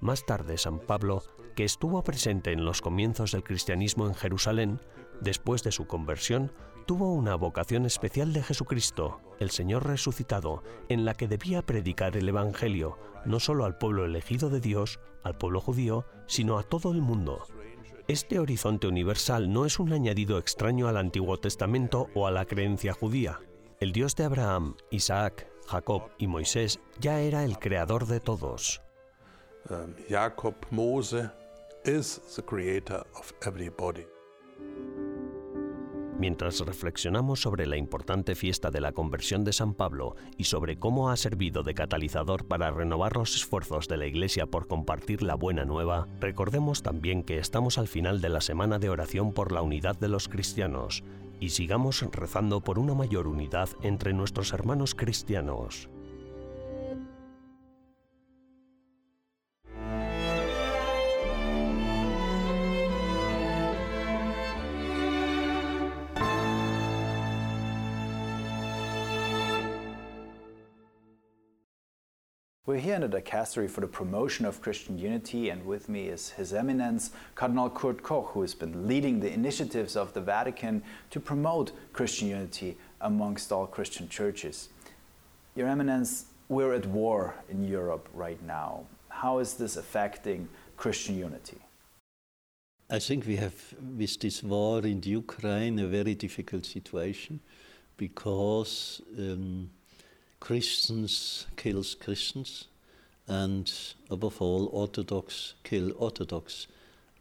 Más 0.01 0.25
tarde 0.27 0.59
San 0.59 0.79
Pablo 0.79 1.23
que 1.55 1.65
estuvo 1.65 2.03
presente 2.03 2.53
en 2.53 2.65
los 2.65 2.81
comienzos 2.81 3.33
del 3.33 3.43
cristianismo 3.43 4.07
en 4.07 4.15
Jerusalén, 4.15 4.81
después 5.21 5.63
de 5.63 5.73
su 5.73 5.87
conversión, 5.87 6.53
tuvo 6.87 7.13
una 7.13 7.35
vocación 7.35 7.87
especial 7.87 8.33
de 8.33 8.43
Jesucristo, 8.43 9.21
el 9.39 9.51
Señor 9.51 9.87
resucitado, 9.87 10.63
en 10.89 11.05
la 11.05 11.15
que 11.15 11.29
debía 11.29 11.63
predicar 11.63 12.17
el 12.17 12.29
Evangelio, 12.29 12.99
no 13.25 13.41
solo 13.41 13.65
al 13.65 13.79
pueblo 13.79 14.05
elegido 14.05 14.51
de 14.51 14.61
Dios, 14.61 15.01
al 15.23 15.37
pueblo 15.37 15.61
judío, 15.61 16.05
sino 16.27 16.59
a 16.59 16.63
todo 16.63 16.93
el 16.93 17.03
mundo. 17.03 17.47
Este 18.09 18.41
horizonte 18.41 18.89
universal 18.89 19.53
no 19.53 19.67
es 19.67 19.79
un 19.79 19.93
añadido 19.93 20.39
extraño 20.39 20.89
al 20.89 20.97
Antiguo 20.97 21.37
Testamento 21.37 22.09
o 22.15 22.27
a 22.27 22.31
la 22.31 22.45
creencia 22.45 22.93
judía. 22.93 23.41
El 23.79 23.93
Dios 23.93 24.17
de 24.17 24.25
Abraham, 24.25 24.75
Isaac, 24.91 25.49
Jacob 25.69 26.11
y 26.19 26.27
Moisés 26.27 26.81
ya 26.99 27.21
era 27.21 27.45
el 27.45 27.59
creador 27.59 28.07
de 28.07 28.19
todos. 28.19 28.83
Um, 29.69 29.95
Jacob, 30.09 30.55
Mose, 30.71 31.31
is 31.85 32.21
the 32.35 32.43
creator 32.43 33.05
of 33.15 33.33
everybody. 33.47 34.07
Mientras 36.19 36.61
reflexionamos 36.61 37.41
sobre 37.41 37.67
la 37.67 37.79
importante 37.79 38.35
fiesta 38.35 38.71
de 38.71 38.83
la 38.83 38.93
conversión 38.93 39.43
de 39.43 39.55
San 39.55 39.73
Pablo 39.73 40.17
y 40.37 40.45
sobre 40.45 40.79
cómo 40.79 41.09
ha 41.09 41.17
servido 41.17 41.63
de 41.63 41.73
catalizador 41.73 42.47
para 42.47 42.71
renovar 42.71 43.17
los 43.17 43.35
esfuerzos 43.37 43.89
de 43.89 43.97
la 43.97 44.07
Iglesia 44.07 44.45
por 44.45 44.67
compartir 44.67 45.23
la 45.23 45.35
buena 45.35 45.65
nueva, 45.65 46.09
recordemos 46.21 46.83
también 46.83 47.23
que 47.23 47.39
estamos 47.39 47.79
al 47.79 47.89
final 47.89 48.21
de 48.21 48.29
la 48.29 48.43
semana 48.43 48.79
de 48.79 48.91
oración 48.91 49.33
por 49.33 49.51
la 49.51 49.63
unidad 49.63 49.99
de 49.99 50.09
los 50.09 50.29
cristianos 50.29 51.05
y 51.41 51.51
sigamos 51.51 52.03
rezando 52.13 52.61
por 52.61 52.79
una 52.79 52.93
mayor 52.93 53.27
unidad 53.27 53.71
entre 53.83 54.13
nuestros 54.13 54.53
hermanos 54.53 54.95
cristianos. 54.95 55.89
We're 72.71 72.77
here 72.77 72.95
in 72.95 73.01
the 73.01 73.09
dicastery 73.09 73.69
for 73.69 73.81
the 73.81 73.89
promotion 73.89 74.47
of 74.47 74.63
Christian 74.63 74.97
unity, 74.97 75.51
and 75.51 75.67
with 75.67 75.89
me 75.89 76.07
is 76.07 76.31
His 76.31 76.55
Eminence 76.55 77.11
Cardinal 77.35 77.69
Kurt 77.69 78.05
Koch, 78.05 78.29
who 78.29 78.43
has 78.43 78.55
been 78.55 78.87
leading 78.87 79.19
the 79.19 79.33
initiatives 79.33 79.97
of 79.97 80.13
the 80.13 80.21
Vatican 80.21 80.85
to 81.11 81.19
promote 81.19 81.73
Christian 81.93 82.29
unity 82.29 82.77
amongst 83.01 83.51
all 83.51 83.67
Christian 83.67 84.09
churches. 84.09 84.69
Your 85.57 85.67
Eminence, 85.67 86.27
we're 86.49 86.73
at 86.73 86.87
war 86.87 87.35
in 87.49 87.65
Europe 87.65 88.09
right 88.15 88.41
now. 88.47 88.85
How 89.09 89.41
is 89.41 89.55
this 89.55 89.77
affecting 89.77 90.49
Christian 90.77 91.19
unity? 91.19 91.59
I 92.89 93.01
think 93.01 93.27
we 93.27 93.35
have, 93.35 93.57
with 93.99 94.21
this 94.21 94.45
war 94.45 94.87
in 94.87 95.03
Ukraine, 95.03 95.81
a 95.81 95.89
very 95.89 96.15
difficult 96.15 96.67
situation 96.67 97.41
because 97.97 99.03
um, 99.19 99.71
Christians 100.41 101.47
kills 101.57 101.95
Christians, 101.95 102.67
and 103.29 103.71
above 104.11 104.41
all, 104.41 104.69
Orthodox 104.73 105.55
kill 105.63 105.93
Orthodox. 105.97 106.67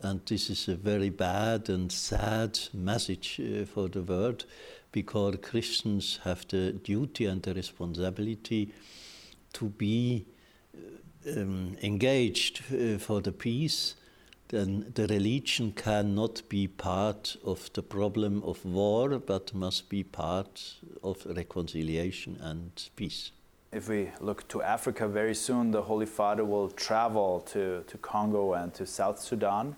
And 0.01 0.21
this 0.25 0.49
is 0.49 0.67
a 0.69 0.75
very 0.75 1.09
bad 1.09 1.69
and 1.69 1.91
sad 1.91 2.57
message 2.73 3.39
uh, 3.39 3.65
for 3.65 3.89
the 3.89 4.01
world 4.01 4.45
because 4.91 5.35
Christians 5.41 6.19
have 6.23 6.47
the 6.47 6.71
duty 6.71 7.25
and 7.25 7.43
the 7.43 7.53
responsibility 7.53 8.73
to 9.53 9.65
be 9.65 10.25
um, 11.27 11.75
engaged 11.83 12.63
uh, 12.73 12.97
for 12.97 13.21
the 13.21 13.31
peace. 13.31 13.95
Then 14.50 14.91
the 14.96 15.06
religion 15.06 15.74
cannot 15.74 16.41
be 16.50 16.68
part 16.68 17.38
of 17.44 17.72
the 17.74 17.84
problem 17.84 18.44
of 18.44 18.65
war, 18.65 19.20
but 19.20 19.53
must 19.53 19.89
be 19.89 20.03
part 20.03 20.75
of 21.03 21.24
reconciliation 21.25 22.38
and 22.41 22.72
peace. 22.96 23.32
If 23.72 23.88
we 23.88 24.10
look 24.20 24.48
to 24.48 24.63
Africa 24.63 25.08
very 25.08 25.36
soon, 25.36 25.70
the 25.70 25.84
Holy 25.84 26.08
Father 26.08 26.44
will 26.44 26.70
travel 26.70 27.41
to, 27.51 27.84
to 27.86 27.98
Congo 28.00 28.53
and 28.53 28.74
to 28.74 28.88
South 28.88 29.20
Sudan. 29.20 29.75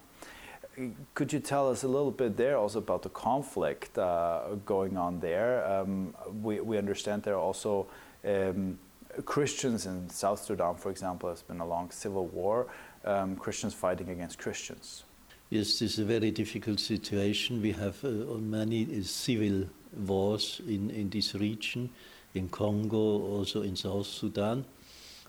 Could 1.16 1.34
you 1.34 1.42
tell 1.42 1.70
us 1.70 1.84
a 1.84 1.90
little 1.90 2.12
bit 2.12 2.38
there 2.38 2.58
also 2.58 2.80
about 2.80 3.04
the 3.04 3.10
conflict 3.10 3.98
uh, 3.98 4.56
going 4.66 4.96
on 4.96 5.20
there? 5.20 5.66
Um, 5.70 6.16
we, 6.42 6.62
we 6.62 6.78
understand 6.78 7.24
there 7.24 7.36
are 7.36 7.42
also 7.42 7.88
um, 8.24 8.80
Christians 9.26 9.86
in 9.86 10.10
South 10.10 10.42
Sudan, 10.42 10.76
for 10.76 10.90
example, 10.90 11.30
has 11.30 11.42
been 11.42 11.60
a 11.60 11.66
long 11.66 11.92
civil 11.92 12.28
war, 12.28 12.68
um, 13.06 13.36
Christians 13.36 13.74
fighting 13.74 14.10
against 14.10 14.40
Christians. 14.40 15.04
Yes, 15.50 15.80
this 15.80 15.94
is 15.94 16.00
a 16.00 16.06
very 16.06 16.32
difficult 16.32 16.80
situation. 16.80 17.62
We 17.62 17.74
have 17.74 18.04
uh, 18.06 18.38
many 18.40 18.84
uh, 18.86 19.04
civil 19.04 19.66
wars 20.08 20.62
in, 20.66 20.90
in 20.92 21.10
this 21.10 21.36
region, 21.36 21.90
in 22.34 22.48
Congo, 22.48 22.98
also 22.98 23.62
in 23.62 23.76
South 23.76 24.08
Sudan. 24.08 24.66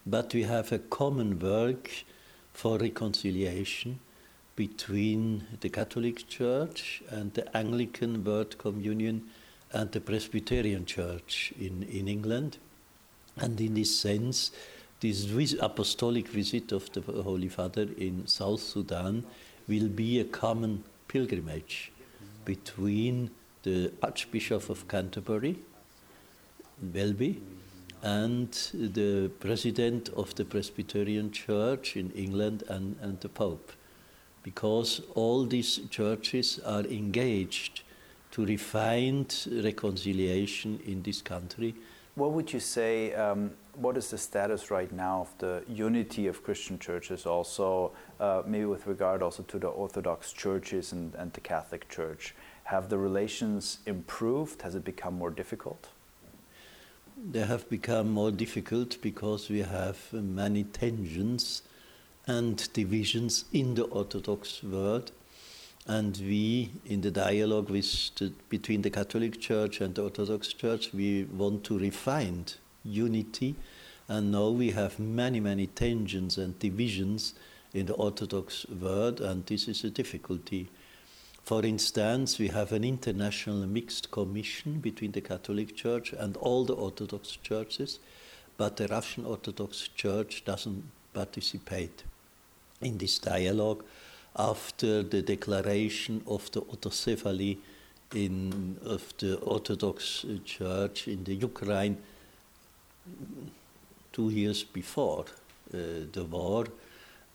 But 0.07 0.33
we 0.35 0.45
have 0.45 0.71
a 0.73 0.79
common 0.79 1.39
work 1.39 1.91
for 2.53 2.79
reconciliation 2.79 3.99
between 4.55 5.45
the 5.61 5.69
Catholic 5.69 6.29
Church 6.29 7.03
and 7.09 7.33
the 7.35 7.57
Anglican 7.57 8.23
World 8.23 8.59
Communion 8.59 9.29
and 9.73 9.91
the 9.91 10.01
Presbyterian 10.01 10.85
Church 10.85 11.53
in, 11.59 11.83
in 11.85 12.07
England. 12.07 12.59
And 13.37 13.61
in 13.61 13.75
this 13.75 13.99
sense, 13.99 14.53
this 15.03 15.57
apostolic 15.61 16.29
visit 16.29 16.71
of 16.71 16.91
the 16.93 17.01
Holy 17.01 17.49
Father 17.49 17.89
in 17.99 18.25
South 18.29 18.61
Sudan 18.61 19.25
will 19.67 19.89
be 19.89 20.21
a 20.21 20.25
common 20.25 20.85
pilgrimage 21.09 21.91
between 22.45 23.29
the 23.65 23.93
Archbishop 24.01 24.71
of 24.71 24.87
Canterbury, 24.87 25.59
Welby, 26.95 27.41
and 28.03 28.53
the 28.73 29.29
President 29.41 30.09
of 30.11 30.37
the 30.37 30.45
Presbyterian 30.45 31.33
Church 31.33 31.97
in 31.97 32.13
England 32.13 32.63
and, 32.69 32.97
and 33.01 33.21
the 33.21 33.29
Pope. 33.29 33.73
Because 34.45 35.01
all 35.17 35.45
these 35.45 35.81
churches 35.91 36.61
are 36.65 36.85
engaged 36.85 37.83
to 38.31 38.47
refine 38.47 39.27
reconciliation 39.51 40.79
in 40.87 41.03
this 41.03 41.23
country. 41.23 41.75
What 42.15 42.33
would 42.33 42.53
you 42.53 42.61
say? 42.61 43.15
Um, 43.15 43.53
what 43.75 43.97
is 43.97 44.11
the 44.11 44.19
status 44.19 44.71
right 44.71 44.93
now 44.93 45.23
of 45.23 45.39
the 45.39 45.65
unity 45.67 46.27
of 46.27 46.45
Christian 46.45 46.79
churches? 46.79 47.25
Also, 47.25 47.93
uh, 48.21 48.43
maybe 48.45 48.67
with 48.67 48.87
regard 48.87 49.23
also 49.23 49.43
to 49.45 49.59
the 49.59 49.69
Orthodox 49.69 50.31
churches 50.31 50.93
and, 50.93 51.15
and 51.15 51.33
the 51.33 51.41
Catholic 51.41 51.89
Church, 51.89 52.35
have 52.65 52.91
the 52.91 52.99
relations 52.99 53.79
improved? 53.87 54.61
Has 54.61 54.75
it 54.75 54.85
become 54.85 55.15
more 55.15 55.31
difficult? 55.31 55.89
They 57.31 57.47
have 57.47 57.69
become 57.71 58.11
more 58.11 58.31
difficult 58.31 59.01
because 59.01 59.49
we 59.49 59.61
have 59.61 60.13
many 60.13 60.65
tensions 60.65 61.63
and 62.27 62.71
divisions 62.75 63.47
in 63.53 63.75
the 63.75 63.85
Orthodox 63.85 64.63
world. 64.63 65.13
And 65.87 66.17
we, 66.19 66.71
in 66.87 67.01
the 67.01 67.11
dialogue 67.11 67.69
with 67.69 68.15
the, 68.15 68.33
between 68.49 68.83
the 68.83 68.91
Catholic 68.91 69.41
Church 69.41 69.81
and 69.81 69.95
the 69.95 70.05
Orthodox 70.05 70.53
Church, 70.53 70.93
we 70.93 71.25
want 71.25 71.65
to 71.65 71.79
refine 71.79 72.45
unity. 72.85 73.57
And 74.09 74.31
now 74.31 74.51
we 74.51 74.71
have 74.71 74.99
many, 74.99 75.41
many 75.41 75.67
tensions 75.67 76.39
and 76.39 76.59
divisions 76.59 77.35
in 77.75 77.87
the 77.87 77.95
Orthodox 77.95 78.67
world, 78.69 79.21
and 79.21 79.47
this 79.47 79.67
is 79.67 79.83
a 79.83 79.91
difficulty. 79.91 80.69
For 81.45 81.65
instance, 81.65 82.39
we 82.39 82.49
have 82.49 82.73
an 82.73 82.85
international 82.85 83.67
mixed 83.67 84.11
commission 84.11 84.75
between 84.75 85.13
the 85.13 85.21
Catholic 85.21 85.75
Church 85.75 86.13
and 86.13 86.37
all 86.37 86.65
the 86.65 86.75
Orthodox 86.75 87.37
churches, 87.43 87.99
but 88.57 88.77
the 88.77 88.87
Russian 88.89 89.25
Orthodox 89.25 89.89
Church 89.97 90.45
doesn't 90.45 90.85
participate 91.15 92.05
in 92.81 92.99
this 92.99 93.19
dialogue 93.19 93.83
after 94.37 95.03
the 95.03 95.23
declaration 95.23 96.23
of 96.27 96.51
the 96.53 96.63
autocephaly 96.63 97.59
in, 98.15 98.79
of 98.85 99.13
the 99.19 99.37
Orthodox 99.39 100.25
Church 100.45 101.09
in 101.09 101.25
the 101.25 101.35
Ukraine 101.35 101.97
two 104.13 104.31
years 104.31 104.63
before 104.63 105.25
uh, 105.75 105.79
the 106.13 106.25
war. 106.25 106.67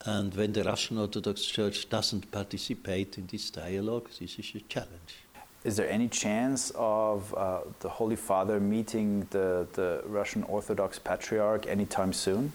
And 0.06 0.34
when 0.36 0.54
the 0.54 0.64
Russian 0.64 0.98
Orthodox 1.00 1.46
Church 1.46 1.90
doesn't 1.90 2.32
participate 2.32 3.18
in 3.18 3.28
this 3.28 3.50
dialogue, 3.50 4.10
this 4.20 4.38
is 4.38 4.52
a 4.56 4.60
challenge. 4.62 5.26
Is 5.64 5.76
there 5.76 5.90
any 5.90 6.08
chance 6.08 6.72
of 6.76 7.34
uh, 7.34 7.62
the 7.80 7.90
Holy 7.90 8.16
Father 8.16 8.60
meeting 8.60 9.28
the, 9.32 9.68
the 9.74 10.04
Russian 10.06 10.44
Orthodox 10.44 11.00
Patriarch 11.00 11.68
anytime 11.68 12.14
soon? 12.14 12.54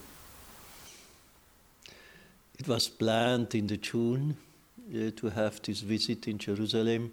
It 2.62 2.68
was 2.68 2.88
planned 2.88 3.56
in 3.56 3.66
the 3.66 3.76
June 3.76 4.36
uh, 4.94 5.10
to 5.16 5.30
have 5.30 5.60
this 5.62 5.80
visit 5.80 6.28
in 6.28 6.38
Jerusalem, 6.38 7.10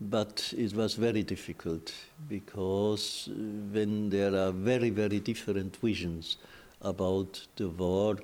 but 0.00 0.54
it 0.56 0.72
was 0.74 0.94
very 0.94 1.24
difficult 1.24 1.92
because 2.28 3.28
uh, 3.28 3.34
when 3.72 4.10
there 4.10 4.32
are 4.36 4.52
very, 4.52 4.90
very 4.90 5.18
different 5.18 5.74
visions 5.78 6.36
about 6.82 7.44
the 7.56 7.68
war, 7.68 8.16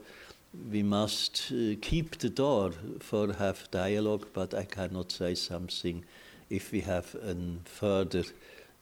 we 0.70 0.84
must 0.84 1.50
uh, 1.50 1.74
keep 1.80 2.18
the 2.18 2.30
door 2.30 2.70
for 3.00 3.32
have 3.32 3.68
dialogue, 3.72 4.28
but 4.32 4.54
I 4.54 4.66
cannot 4.66 5.10
say 5.10 5.34
something 5.34 6.04
if 6.48 6.70
we 6.70 6.82
have 6.82 7.12
a 7.16 7.34
further 7.64 8.22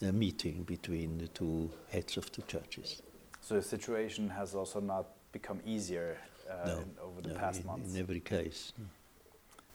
uh, 0.03 0.13
meeting 0.13 0.65
between 0.65 1.17
the 1.17 1.29
two 1.29 1.71
heads 1.89 2.19
of 2.19 2.31
the 2.33 2.43
churches. 2.43 3.01
So 3.41 3.55
the 3.55 3.63
situation 3.63 4.29
has 4.29 4.55
also 4.55 4.81
not 4.81 5.07
become 5.33 5.61
easier 5.65 6.19
uh, 6.51 6.67
no, 6.67 6.79
in, 6.79 6.91
over 7.03 7.21
the 7.23 7.29
no, 7.29 7.35
past 7.35 7.61
in, 7.61 7.67
months. 7.67 7.95
In 7.95 8.01
every 8.01 8.21
case. 8.21 8.73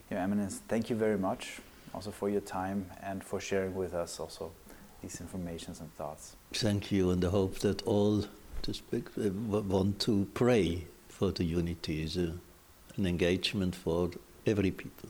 Your 0.09 0.19
Eminence, 0.19 0.61
thank 0.67 0.89
you 0.89 0.95
very 0.95 1.17
much 1.17 1.59
also 1.93 2.11
for 2.11 2.29
your 2.29 2.41
time 2.41 2.89
and 3.01 3.23
for 3.23 3.39
sharing 3.39 3.75
with 3.75 3.93
us 3.93 4.19
also 4.19 4.51
these 5.01 5.21
informations 5.21 5.79
and 5.79 5.93
thoughts. 5.95 6.35
Thank 6.53 6.91
you, 6.91 7.11
and 7.11 7.23
I 7.23 7.29
hope 7.29 7.59
that 7.59 7.81
all 7.83 8.25
the 8.61 8.73
speak, 8.73 9.07
uh, 9.17 9.29
want 9.29 9.99
to 10.01 10.27
pray 10.33 10.87
for 11.09 11.31
the 11.31 11.43
unity 11.43 12.03
is 12.03 12.17
a, 12.17 12.33
an 12.95 13.05
engagement 13.05 13.75
for 13.75 14.11
every 14.47 14.71
people. 14.71 15.09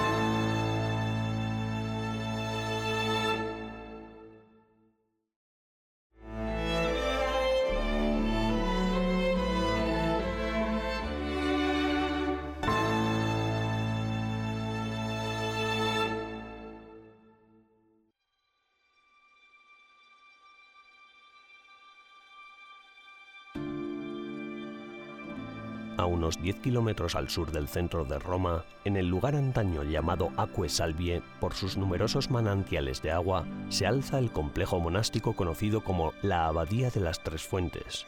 Unos 26.41 26.55
10 26.55 26.61
kilómetros 26.61 27.15
al 27.15 27.29
sur 27.29 27.51
del 27.51 27.67
centro 27.67 28.03
de 28.03 28.17
Roma, 28.17 28.65
en 28.83 28.97
el 28.97 29.07
lugar 29.07 29.35
antaño 29.35 29.83
llamado 29.83 30.31
Acque 30.37 30.69
Salvie, 30.69 31.21
por 31.39 31.53
sus 31.53 31.77
numerosos 31.77 32.31
manantiales 32.31 33.01
de 33.01 33.11
agua, 33.11 33.45
se 33.69 33.85
alza 33.85 34.17
el 34.17 34.31
complejo 34.31 34.79
monástico 34.79 35.33
conocido 35.33 35.81
como 35.81 36.13
la 36.23 36.47
Abadía 36.47 36.89
de 36.89 36.99
las 36.99 37.21
Tres 37.23 37.43
Fuentes. 37.43 38.07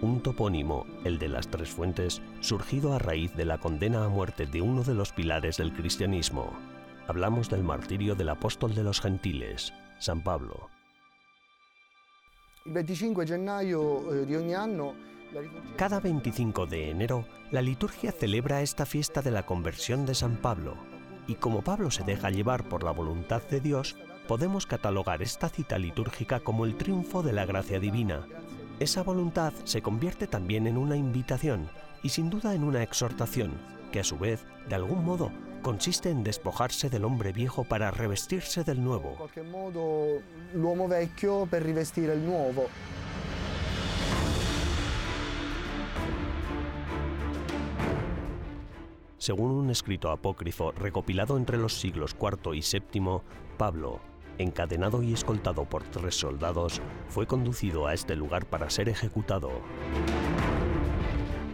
Un 0.00 0.20
topónimo, 0.22 0.86
el 1.04 1.18
de 1.18 1.28
las 1.28 1.48
Tres 1.48 1.70
Fuentes, 1.70 2.20
surgido 2.40 2.92
a 2.92 2.98
raíz 2.98 3.34
de 3.34 3.46
la 3.46 3.58
condena 3.58 4.04
a 4.04 4.08
muerte 4.08 4.46
de 4.46 4.60
uno 4.60 4.82
de 4.84 4.94
los 4.94 5.12
pilares 5.12 5.56
del 5.56 5.72
cristianismo. 5.72 6.52
Hablamos 7.08 7.48
del 7.48 7.64
martirio 7.64 8.14
del 8.14 8.28
apóstol 8.28 8.74
de 8.74 8.84
los 8.84 9.00
gentiles, 9.00 9.72
San 9.98 10.22
Pablo. 10.22 10.68
Il 12.66 12.74
25 12.74 13.24
gennaio 13.24 14.12
eh, 14.12 14.26
di 14.26 14.36
ogni 14.36 14.54
anno 14.54 15.16
Cada 15.76 16.00
25 16.00 16.66
de 16.66 16.90
enero, 16.90 17.24
la 17.50 17.62
liturgia 17.62 18.12
celebra 18.12 18.62
esta 18.62 18.86
fiesta 18.86 19.22
de 19.22 19.30
la 19.30 19.44
conversión 19.44 20.06
de 20.06 20.14
San 20.14 20.36
Pablo, 20.36 20.76
y 21.26 21.34
como 21.34 21.62
Pablo 21.62 21.90
se 21.90 22.04
deja 22.04 22.30
llevar 22.30 22.68
por 22.68 22.82
la 22.82 22.90
voluntad 22.90 23.42
de 23.42 23.60
Dios, 23.60 23.96
podemos 24.26 24.66
catalogar 24.66 25.22
esta 25.22 25.48
cita 25.48 25.78
litúrgica 25.78 26.40
como 26.40 26.64
el 26.64 26.76
triunfo 26.76 27.22
de 27.22 27.32
la 27.32 27.46
gracia 27.46 27.78
divina. 27.78 28.26
Esa 28.80 29.02
voluntad 29.02 29.52
se 29.64 29.82
convierte 29.82 30.26
también 30.26 30.66
en 30.66 30.78
una 30.78 30.96
invitación 30.96 31.68
y 32.02 32.10
sin 32.10 32.30
duda 32.30 32.54
en 32.54 32.64
una 32.64 32.82
exhortación, 32.82 33.52
que 33.92 34.00
a 34.00 34.04
su 34.04 34.18
vez, 34.18 34.44
de 34.68 34.74
algún 34.74 35.04
modo, 35.04 35.30
consiste 35.62 36.10
en 36.10 36.24
despojarse 36.24 36.88
del 36.88 37.04
hombre 37.04 37.32
viejo 37.32 37.64
para 37.64 37.90
revestirse 37.90 38.64
del 38.64 38.82
nuevo. 38.82 39.16
Según 49.28 49.50
un 49.50 49.68
escrito 49.68 50.10
apócrifo 50.10 50.72
recopilado 50.72 51.36
entre 51.36 51.58
los 51.58 51.78
siglos 51.78 52.16
IV 52.18 52.54
y 52.54 52.62
VII, 52.62 53.20
Pablo, 53.58 54.00
encadenado 54.38 55.02
y 55.02 55.12
escoltado 55.12 55.66
por 55.66 55.82
tres 55.82 56.14
soldados, 56.14 56.80
fue 57.10 57.26
conducido 57.26 57.86
a 57.86 57.92
este 57.92 58.16
lugar 58.16 58.46
para 58.46 58.70
ser 58.70 58.88
ejecutado. 58.88 59.50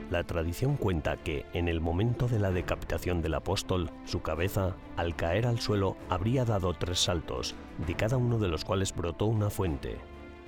La 0.09 0.23
tradición 0.23 0.77
cuenta 0.77 1.17
que, 1.17 1.47
en 1.53 1.67
el 1.67 1.81
momento 1.81 2.29
de 2.29 2.39
la 2.39 2.53
decapitación 2.53 3.23
del 3.23 3.35
apóstol, 3.35 3.91
su 4.05 4.23
cabeza, 4.23 4.77
al 4.97 5.17
caer 5.17 5.45
al 5.45 5.59
suelo, 5.59 5.97
habría 6.09 6.45
dado 6.45 6.75
tres 6.75 7.01
saltos, 7.01 7.57
de 7.89 7.97
cada 7.97 8.17
uno 8.17 8.39
de 8.39 8.47
los 8.47 8.65
cuales 8.65 8.95
brotó 8.95 9.27
una 9.27 9.51
fuente. 9.51 9.97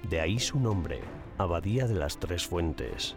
De 0.08 0.20
ahí 0.20 0.38
su 0.38 0.60
nombre, 0.60 1.00
Abadía 1.38 1.88
de 1.88 1.96
las 1.96 2.20
Tres 2.20 2.46
Fuentes. 2.46 3.16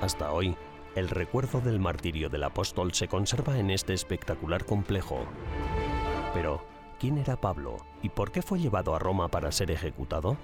Hasta 0.00 0.32
hoy, 0.32 0.56
el 0.94 1.08
recuerdo 1.08 1.60
del 1.60 1.80
martirio 1.80 2.28
del 2.28 2.44
apóstol 2.44 2.94
se 2.94 3.08
conserva 3.08 3.58
en 3.58 3.70
este 3.70 3.94
espectacular 3.94 4.64
complejo. 4.64 5.24
Pero, 6.32 6.64
¿quién 7.00 7.18
era 7.18 7.40
Pablo 7.40 7.78
y 8.00 8.08
por 8.08 8.30
qué 8.30 8.40
fue 8.40 8.60
llevado 8.60 8.94
a 8.94 9.00
Roma 9.00 9.28
para 9.28 9.50
ser 9.50 9.72
ejecutado? 9.72 10.36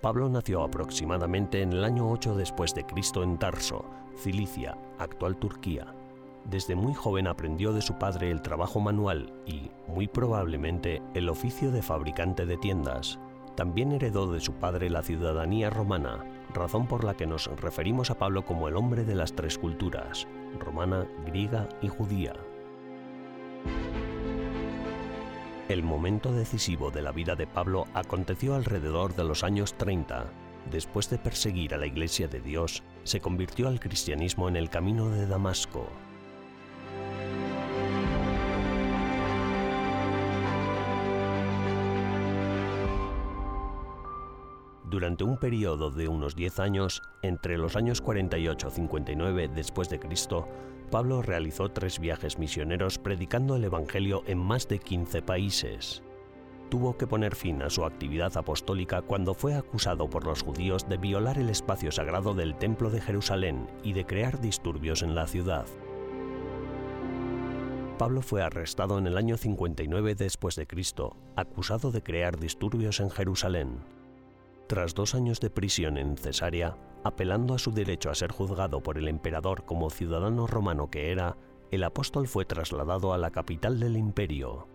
Pablo 0.00 0.28
nació 0.30 0.62
aproximadamente 0.62 1.60
en 1.60 1.72
el 1.72 1.84
año 1.84 2.08
8 2.08 2.34
después 2.34 2.74
de 2.74 2.86
Cristo 2.86 3.22
en 3.22 3.36
Tarso, 3.38 3.84
Cilicia, 4.16 4.78
actual 4.98 5.36
Turquía. 5.36 5.97
Desde 6.44 6.74
muy 6.74 6.94
joven 6.94 7.26
aprendió 7.26 7.72
de 7.72 7.82
su 7.82 7.94
padre 7.98 8.30
el 8.30 8.42
trabajo 8.42 8.80
manual 8.80 9.32
y, 9.46 9.70
muy 9.86 10.08
probablemente, 10.08 11.02
el 11.14 11.28
oficio 11.28 11.70
de 11.70 11.82
fabricante 11.82 12.46
de 12.46 12.56
tiendas. 12.56 13.18
También 13.54 13.92
heredó 13.92 14.30
de 14.32 14.40
su 14.40 14.52
padre 14.52 14.88
la 14.88 15.02
ciudadanía 15.02 15.68
romana, 15.68 16.24
razón 16.54 16.86
por 16.86 17.04
la 17.04 17.14
que 17.14 17.26
nos 17.26 17.46
referimos 17.60 18.10
a 18.10 18.18
Pablo 18.18 18.44
como 18.44 18.68
el 18.68 18.76
hombre 18.76 19.04
de 19.04 19.14
las 19.14 19.32
tres 19.32 19.58
culturas, 19.58 20.28
romana, 20.60 21.06
griega 21.26 21.68
y 21.82 21.88
judía. 21.88 22.34
El 25.68 25.82
momento 25.82 26.32
decisivo 26.32 26.90
de 26.90 27.02
la 27.02 27.12
vida 27.12 27.34
de 27.34 27.46
Pablo 27.46 27.86
aconteció 27.92 28.54
alrededor 28.54 29.14
de 29.14 29.24
los 29.24 29.44
años 29.44 29.74
30. 29.74 30.24
Después 30.70 31.10
de 31.10 31.18
perseguir 31.18 31.74
a 31.74 31.78
la 31.78 31.86
Iglesia 31.86 32.26
de 32.26 32.40
Dios, 32.40 32.82
se 33.02 33.20
convirtió 33.20 33.68
al 33.68 33.78
cristianismo 33.78 34.48
en 34.48 34.56
el 34.56 34.70
camino 34.70 35.10
de 35.10 35.26
Damasco. 35.26 35.86
Durante 44.90 45.22
un 45.22 45.36
periodo 45.36 45.90
de 45.90 46.08
unos 46.08 46.34
10 46.34 46.60
años, 46.60 47.02
entre 47.20 47.58
los 47.58 47.76
años 47.76 48.00
48 48.00 48.68
y 48.68 48.70
59 48.70 49.48
después 49.54 49.90
de 49.90 49.98
Cristo, 49.98 50.48
Pablo 50.90 51.20
realizó 51.20 51.68
tres 51.68 51.98
viajes 51.98 52.38
misioneros 52.38 52.98
predicando 52.98 53.56
el 53.56 53.64
Evangelio 53.64 54.22
en 54.26 54.38
más 54.38 54.66
de 54.66 54.78
15 54.78 55.20
países. 55.20 56.02
Tuvo 56.70 56.96
que 56.96 57.06
poner 57.06 57.34
fin 57.34 57.60
a 57.60 57.68
su 57.68 57.84
actividad 57.84 58.34
apostólica 58.38 59.02
cuando 59.02 59.34
fue 59.34 59.54
acusado 59.54 60.08
por 60.08 60.24
los 60.24 60.42
judíos 60.42 60.88
de 60.88 60.96
violar 60.96 61.36
el 61.36 61.50
espacio 61.50 61.92
sagrado 61.92 62.32
del 62.32 62.54
Templo 62.54 62.88
de 62.88 63.02
Jerusalén 63.02 63.66
y 63.82 63.92
de 63.92 64.06
crear 64.06 64.40
disturbios 64.40 65.02
en 65.02 65.14
la 65.14 65.26
ciudad. 65.26 65.66
Pablo 67.98 68.22
fue 68.22 68.42
arrestado 68.42 68.96
en 68.96 69.06
el 69.06 69.18
año 69.18 69.36
59 69.36 70.14
después 70.14 70.56
de 70.56 70.66
Cristo, 70.66 71.14
acusado 71.36 71.90
de 71.90 72.02
crear 72.02 72.38
disturbios 72.38 73.00
en 73.00 73.10
Jerusalén. 73.10 73.97
Tras 74.68 74.94
dos 74.94 75.14
años 75.14 75.40
de 75.40 75.48
prisión 75.48 75.96
en 75.96 76.18
Cesarea, 76.18 76.76
apelando 77.02 77.54
a 77.54 77.58
su 77.58 77.72
derecho 77.72 78.10
a 78.10 78.14
ser 78.14 78.30
juzgado 78.30 78.82
por 78.82 78.98
el 78.98 79.08
emperador 79.08 79.64
como 79.64 79.88
ciudadano 79.88 80.46
romano 80.46 80.90
que 80.90 81.10
era, 81.10 81.38
el 81.70 81.82
apóstol 81.84 82.28
fue 82.28 82.44
trasladado 82.44 83.14
a 83.14 83.18
la 83.18 83.30
capital 83.30 83.80
del 83.80 83.96
imperio. 83.96 84.68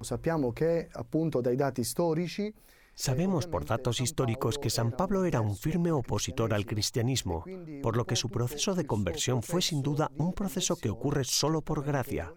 Sappiamo 0.00 0.52
che 0.52 0.88
appunto 0.92 1.40
dai 1.40 1.54
dati 1.54 1.84
storici 1.84 2.52
Sabemos 2.96 3.46
por 3.46 3.64
datos 3.64 4.00
históricos 4.00 4.58
que 4.58 4.70
San 4.70 4.92
Pablo 4.92 5.24
era 5.24 5.40
un 5.40 5.56
firme 5.56 5.90
opositor 5.90 6.54
al 6.54 6.64
cristianismo, 6.64 7.44
por 7.82 7.96
lo 7.96 8.06
que 8.06 8.14
su 8.14 8.30
proceso 8.30 8.74
de 8.74 8.86
conversión 8.86 9.42
fue 9.42 9.62
sin 9.62 9.82
duda 9.82 10.10
un 10.16 10.32
proceso 10.32 10.76
que 10.76 10.90
ocurre 10.90 11.24
solo 11.24 11.60
por 11.60 11.84
gracia. 11.84 12.32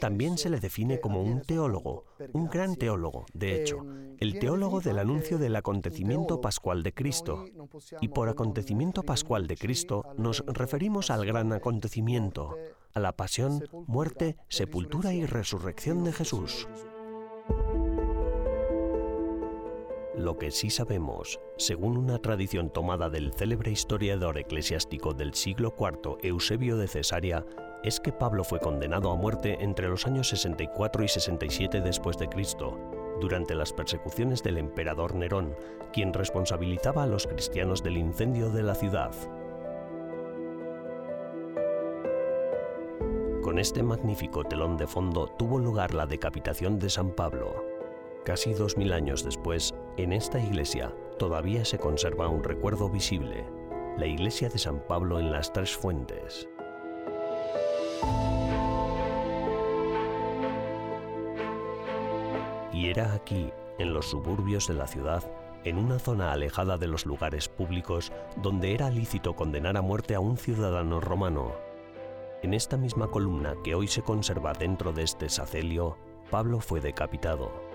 También 0.00 0.38
se 0.38 0.48
le 0.48 0.60
define 0.60 0.98
como 1.00 1.22
un 1.22 1.42
teólogo, 1.42 2.06
un 2.32 2.48
gran 2.48 2.76
teólogo, 2.76 3.26
de 3.34 3.60
hecho, 3.60 3.84
el 4.18 4.38
teólogo 4.38 4.80
del 4.80 4.98
anuncio 4.98 5.38
del 5.38 5.56
acontecimiento 5.56 6.40
pascual 6.40 6.82
de 6.82 6.94
Cristo. 6.94 7.44
Y 8.00 8.08
por 8.08 8.28
acontecimiento 8.28 9.02
pascual 9.02 9.46
de 9.46 9.56
Cristo 9.56 10.04
nos 10.16 10.44
referimos 10.46 11.10
al 11.10 11.26
gran 11.26 11.52
acontecimiento, 11.52 12.56
a 12.94 13.00
la 13.00 13.12
pasión, 13.12 13.62
muerte, 13.86 14.36
sepultura 14.48 15.12
y 15.12 15.26
resurrección 15.26 16.02
de 16.04 16.12
Jesús. 16.12 16.66
Lo 20.18 20.36
que 20.36 20.50
sí 20.50 20.68
sabemos, 20.68 21.38
según 21.58 21.96
una 21.96 22.18
tradición 22.18 22.70
tomada 22.70 23.08
del 23.08 23.32
célebre 23.34 23.70
historiador 23.70 24.36
eclesiástico 24.36 25.14
del 25.14 25.32
siglo 25.32 25.76
IV 25.78 26.18
Eusebio 26.22 26.76
de 26.76 26.88
Cesarea, 26.88 27.46
es 27.84 28.00
que 28.00 28.10
Pablo 28.10 28.42
fue 28.42 28.58
condenado 28.58 29.12
a 29.12 29.16
muerte 29.16 29.58
entre 29.60 29.88
los 29.88 30.08
años 30.08 30.28
64 30.30 31.04
y 31.04 31.08
67 31.08 31.80
después 31.82 32.18
de 32.18 32.28
Cristo, 32.28 32.76
durante 33.20 33.54
las 33.54 33.72
persecuciones 33.72 34.42
del 34.42 34.58
emperador 34.58 35.14
Nerón, 35.14 35.54
quien 35.92 36.12
responsabilizaba 36.12 37.04
a 37.04 37.06
los 37.06 37.28
cristianos 37.28 37.84
del 37.84 37.96
incendio 37.96 38.50
de 38.50 38.64
la 38.64 38.74
ciudad. 38.74 39.12
Con 43.40 43.60
este 43.60 43.84
magnífico 43.84 44.42
telón 44.42 44.76
de 44.76 44.88
fondo 44.88 45.28
tuvo 45.38 45.60
lugar 45.60 45.94
la 45.94 46.06
decapitación 46.06 46.80
de 46.80 46.90
San 46.90 47.12
Pablo. 47.12 47.67
Casi 48.28 48.52
dos 48.52 48.76
mil 48.76 48.92
años 48.92 49.24
después, 49.24 49.74
en 49.96 50.12
esta 50.12 50.38
iglesia 50.38 50.92
todavía 51.18 51.64
se 51.64 51.78
conserva 51.78 52.28
un 52.28 52.44
recuerdo 52.44 52.90
visible, 52.90 53.46
la 53.96 54.04
iglesia 54.04 54.50
de 54.50 54.58
San 54.58 54.80
Pablo 54.86 55.18
en 55.18 55.32
las 55.32 55.50
Tres 55.50 55.74
Fuentes. 55.74 56.46
Y 62.70 62.90
era 62.90 63.14
aquí, 63.14 63.50
en 63.78 63.94
los 63.94 64.10
suburbios 64.10 64.68
de 64.68 64.74
la 64.74 64.86
ciudad, 64.86 65.24
en 65.64 65.78
una 65.78 65.98
zona 65.98 66.30
alejada 66.30 66.76
de 66.76 66.86
los 66.86 67.06
lugares 67.06 67.48
públicos, 67.48 68.12
donde 68.36 68.74
era 68.74 68.90
lícito 68.90 69.36
condenar 69.36 69.78
a 69.78 69.80
muerte 69.80 70.14
a 70.14 70.20
un 70.20 70.36
ciudadano 70.36 71.00
romano. 71.00 71.52
En 72.42 72.52
esta 72.52 72.76
misma 72.76 73.10
columna 73.10 73.54
que 73.64 73.74
hoy 73.74 73.88
se 73.88 74.02
conserva 74.02 74.52
dentro 74.52 74.92
de 74.92 75.04
este 75.04 75.30
sacelio, 75.30 75.96
Pablo 76.30 76.60
fue 76.60 76.82
decapitado. 76.82 77.67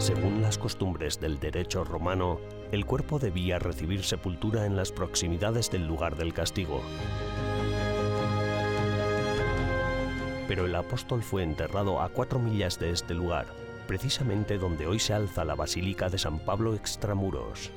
Según 0.00 0.40
las 0.40 0.56
costumbres 0.56 1.20
del 1.20 1.38
derecho 1.38 1.84
romano, 1.84 2.40
el 2.72 2.86
cuerpo 2.86 3.18
debía 3.18 3.58
recibir 3.58 4.02
sepultura 4.02 4.64
en 4.64 4.74
las 4.74 4.92
proximidades 4.92 5.70
del 5.70 5.86
lugar 5.86 6.16
del 6.16 6.32
castigo. 6.32 6.80
Pero 10.48 10.64
el 10.64 10.74
apóstol 10.74 11.22
fue 11.22 11.42
enterrado 11.42 12.00
a 12.00 12.08
cuatro 12.08 12.38
millas 12.38 12.80
de 12.80 12.90
este 12.90 13.14
lugar, 13.14 13.46
precisamente 13.86 14.58
donde 14.58 14.86
hoy 14.86 14.98
se 14.98 15.12
alza 15.12 15.44
la 15.44 15.54
Basílica 15.54 16.08
de 16.08 16.18
San 16.18 16.38
Pablo 16.40 16.74
Extramuros. 16.74 17.70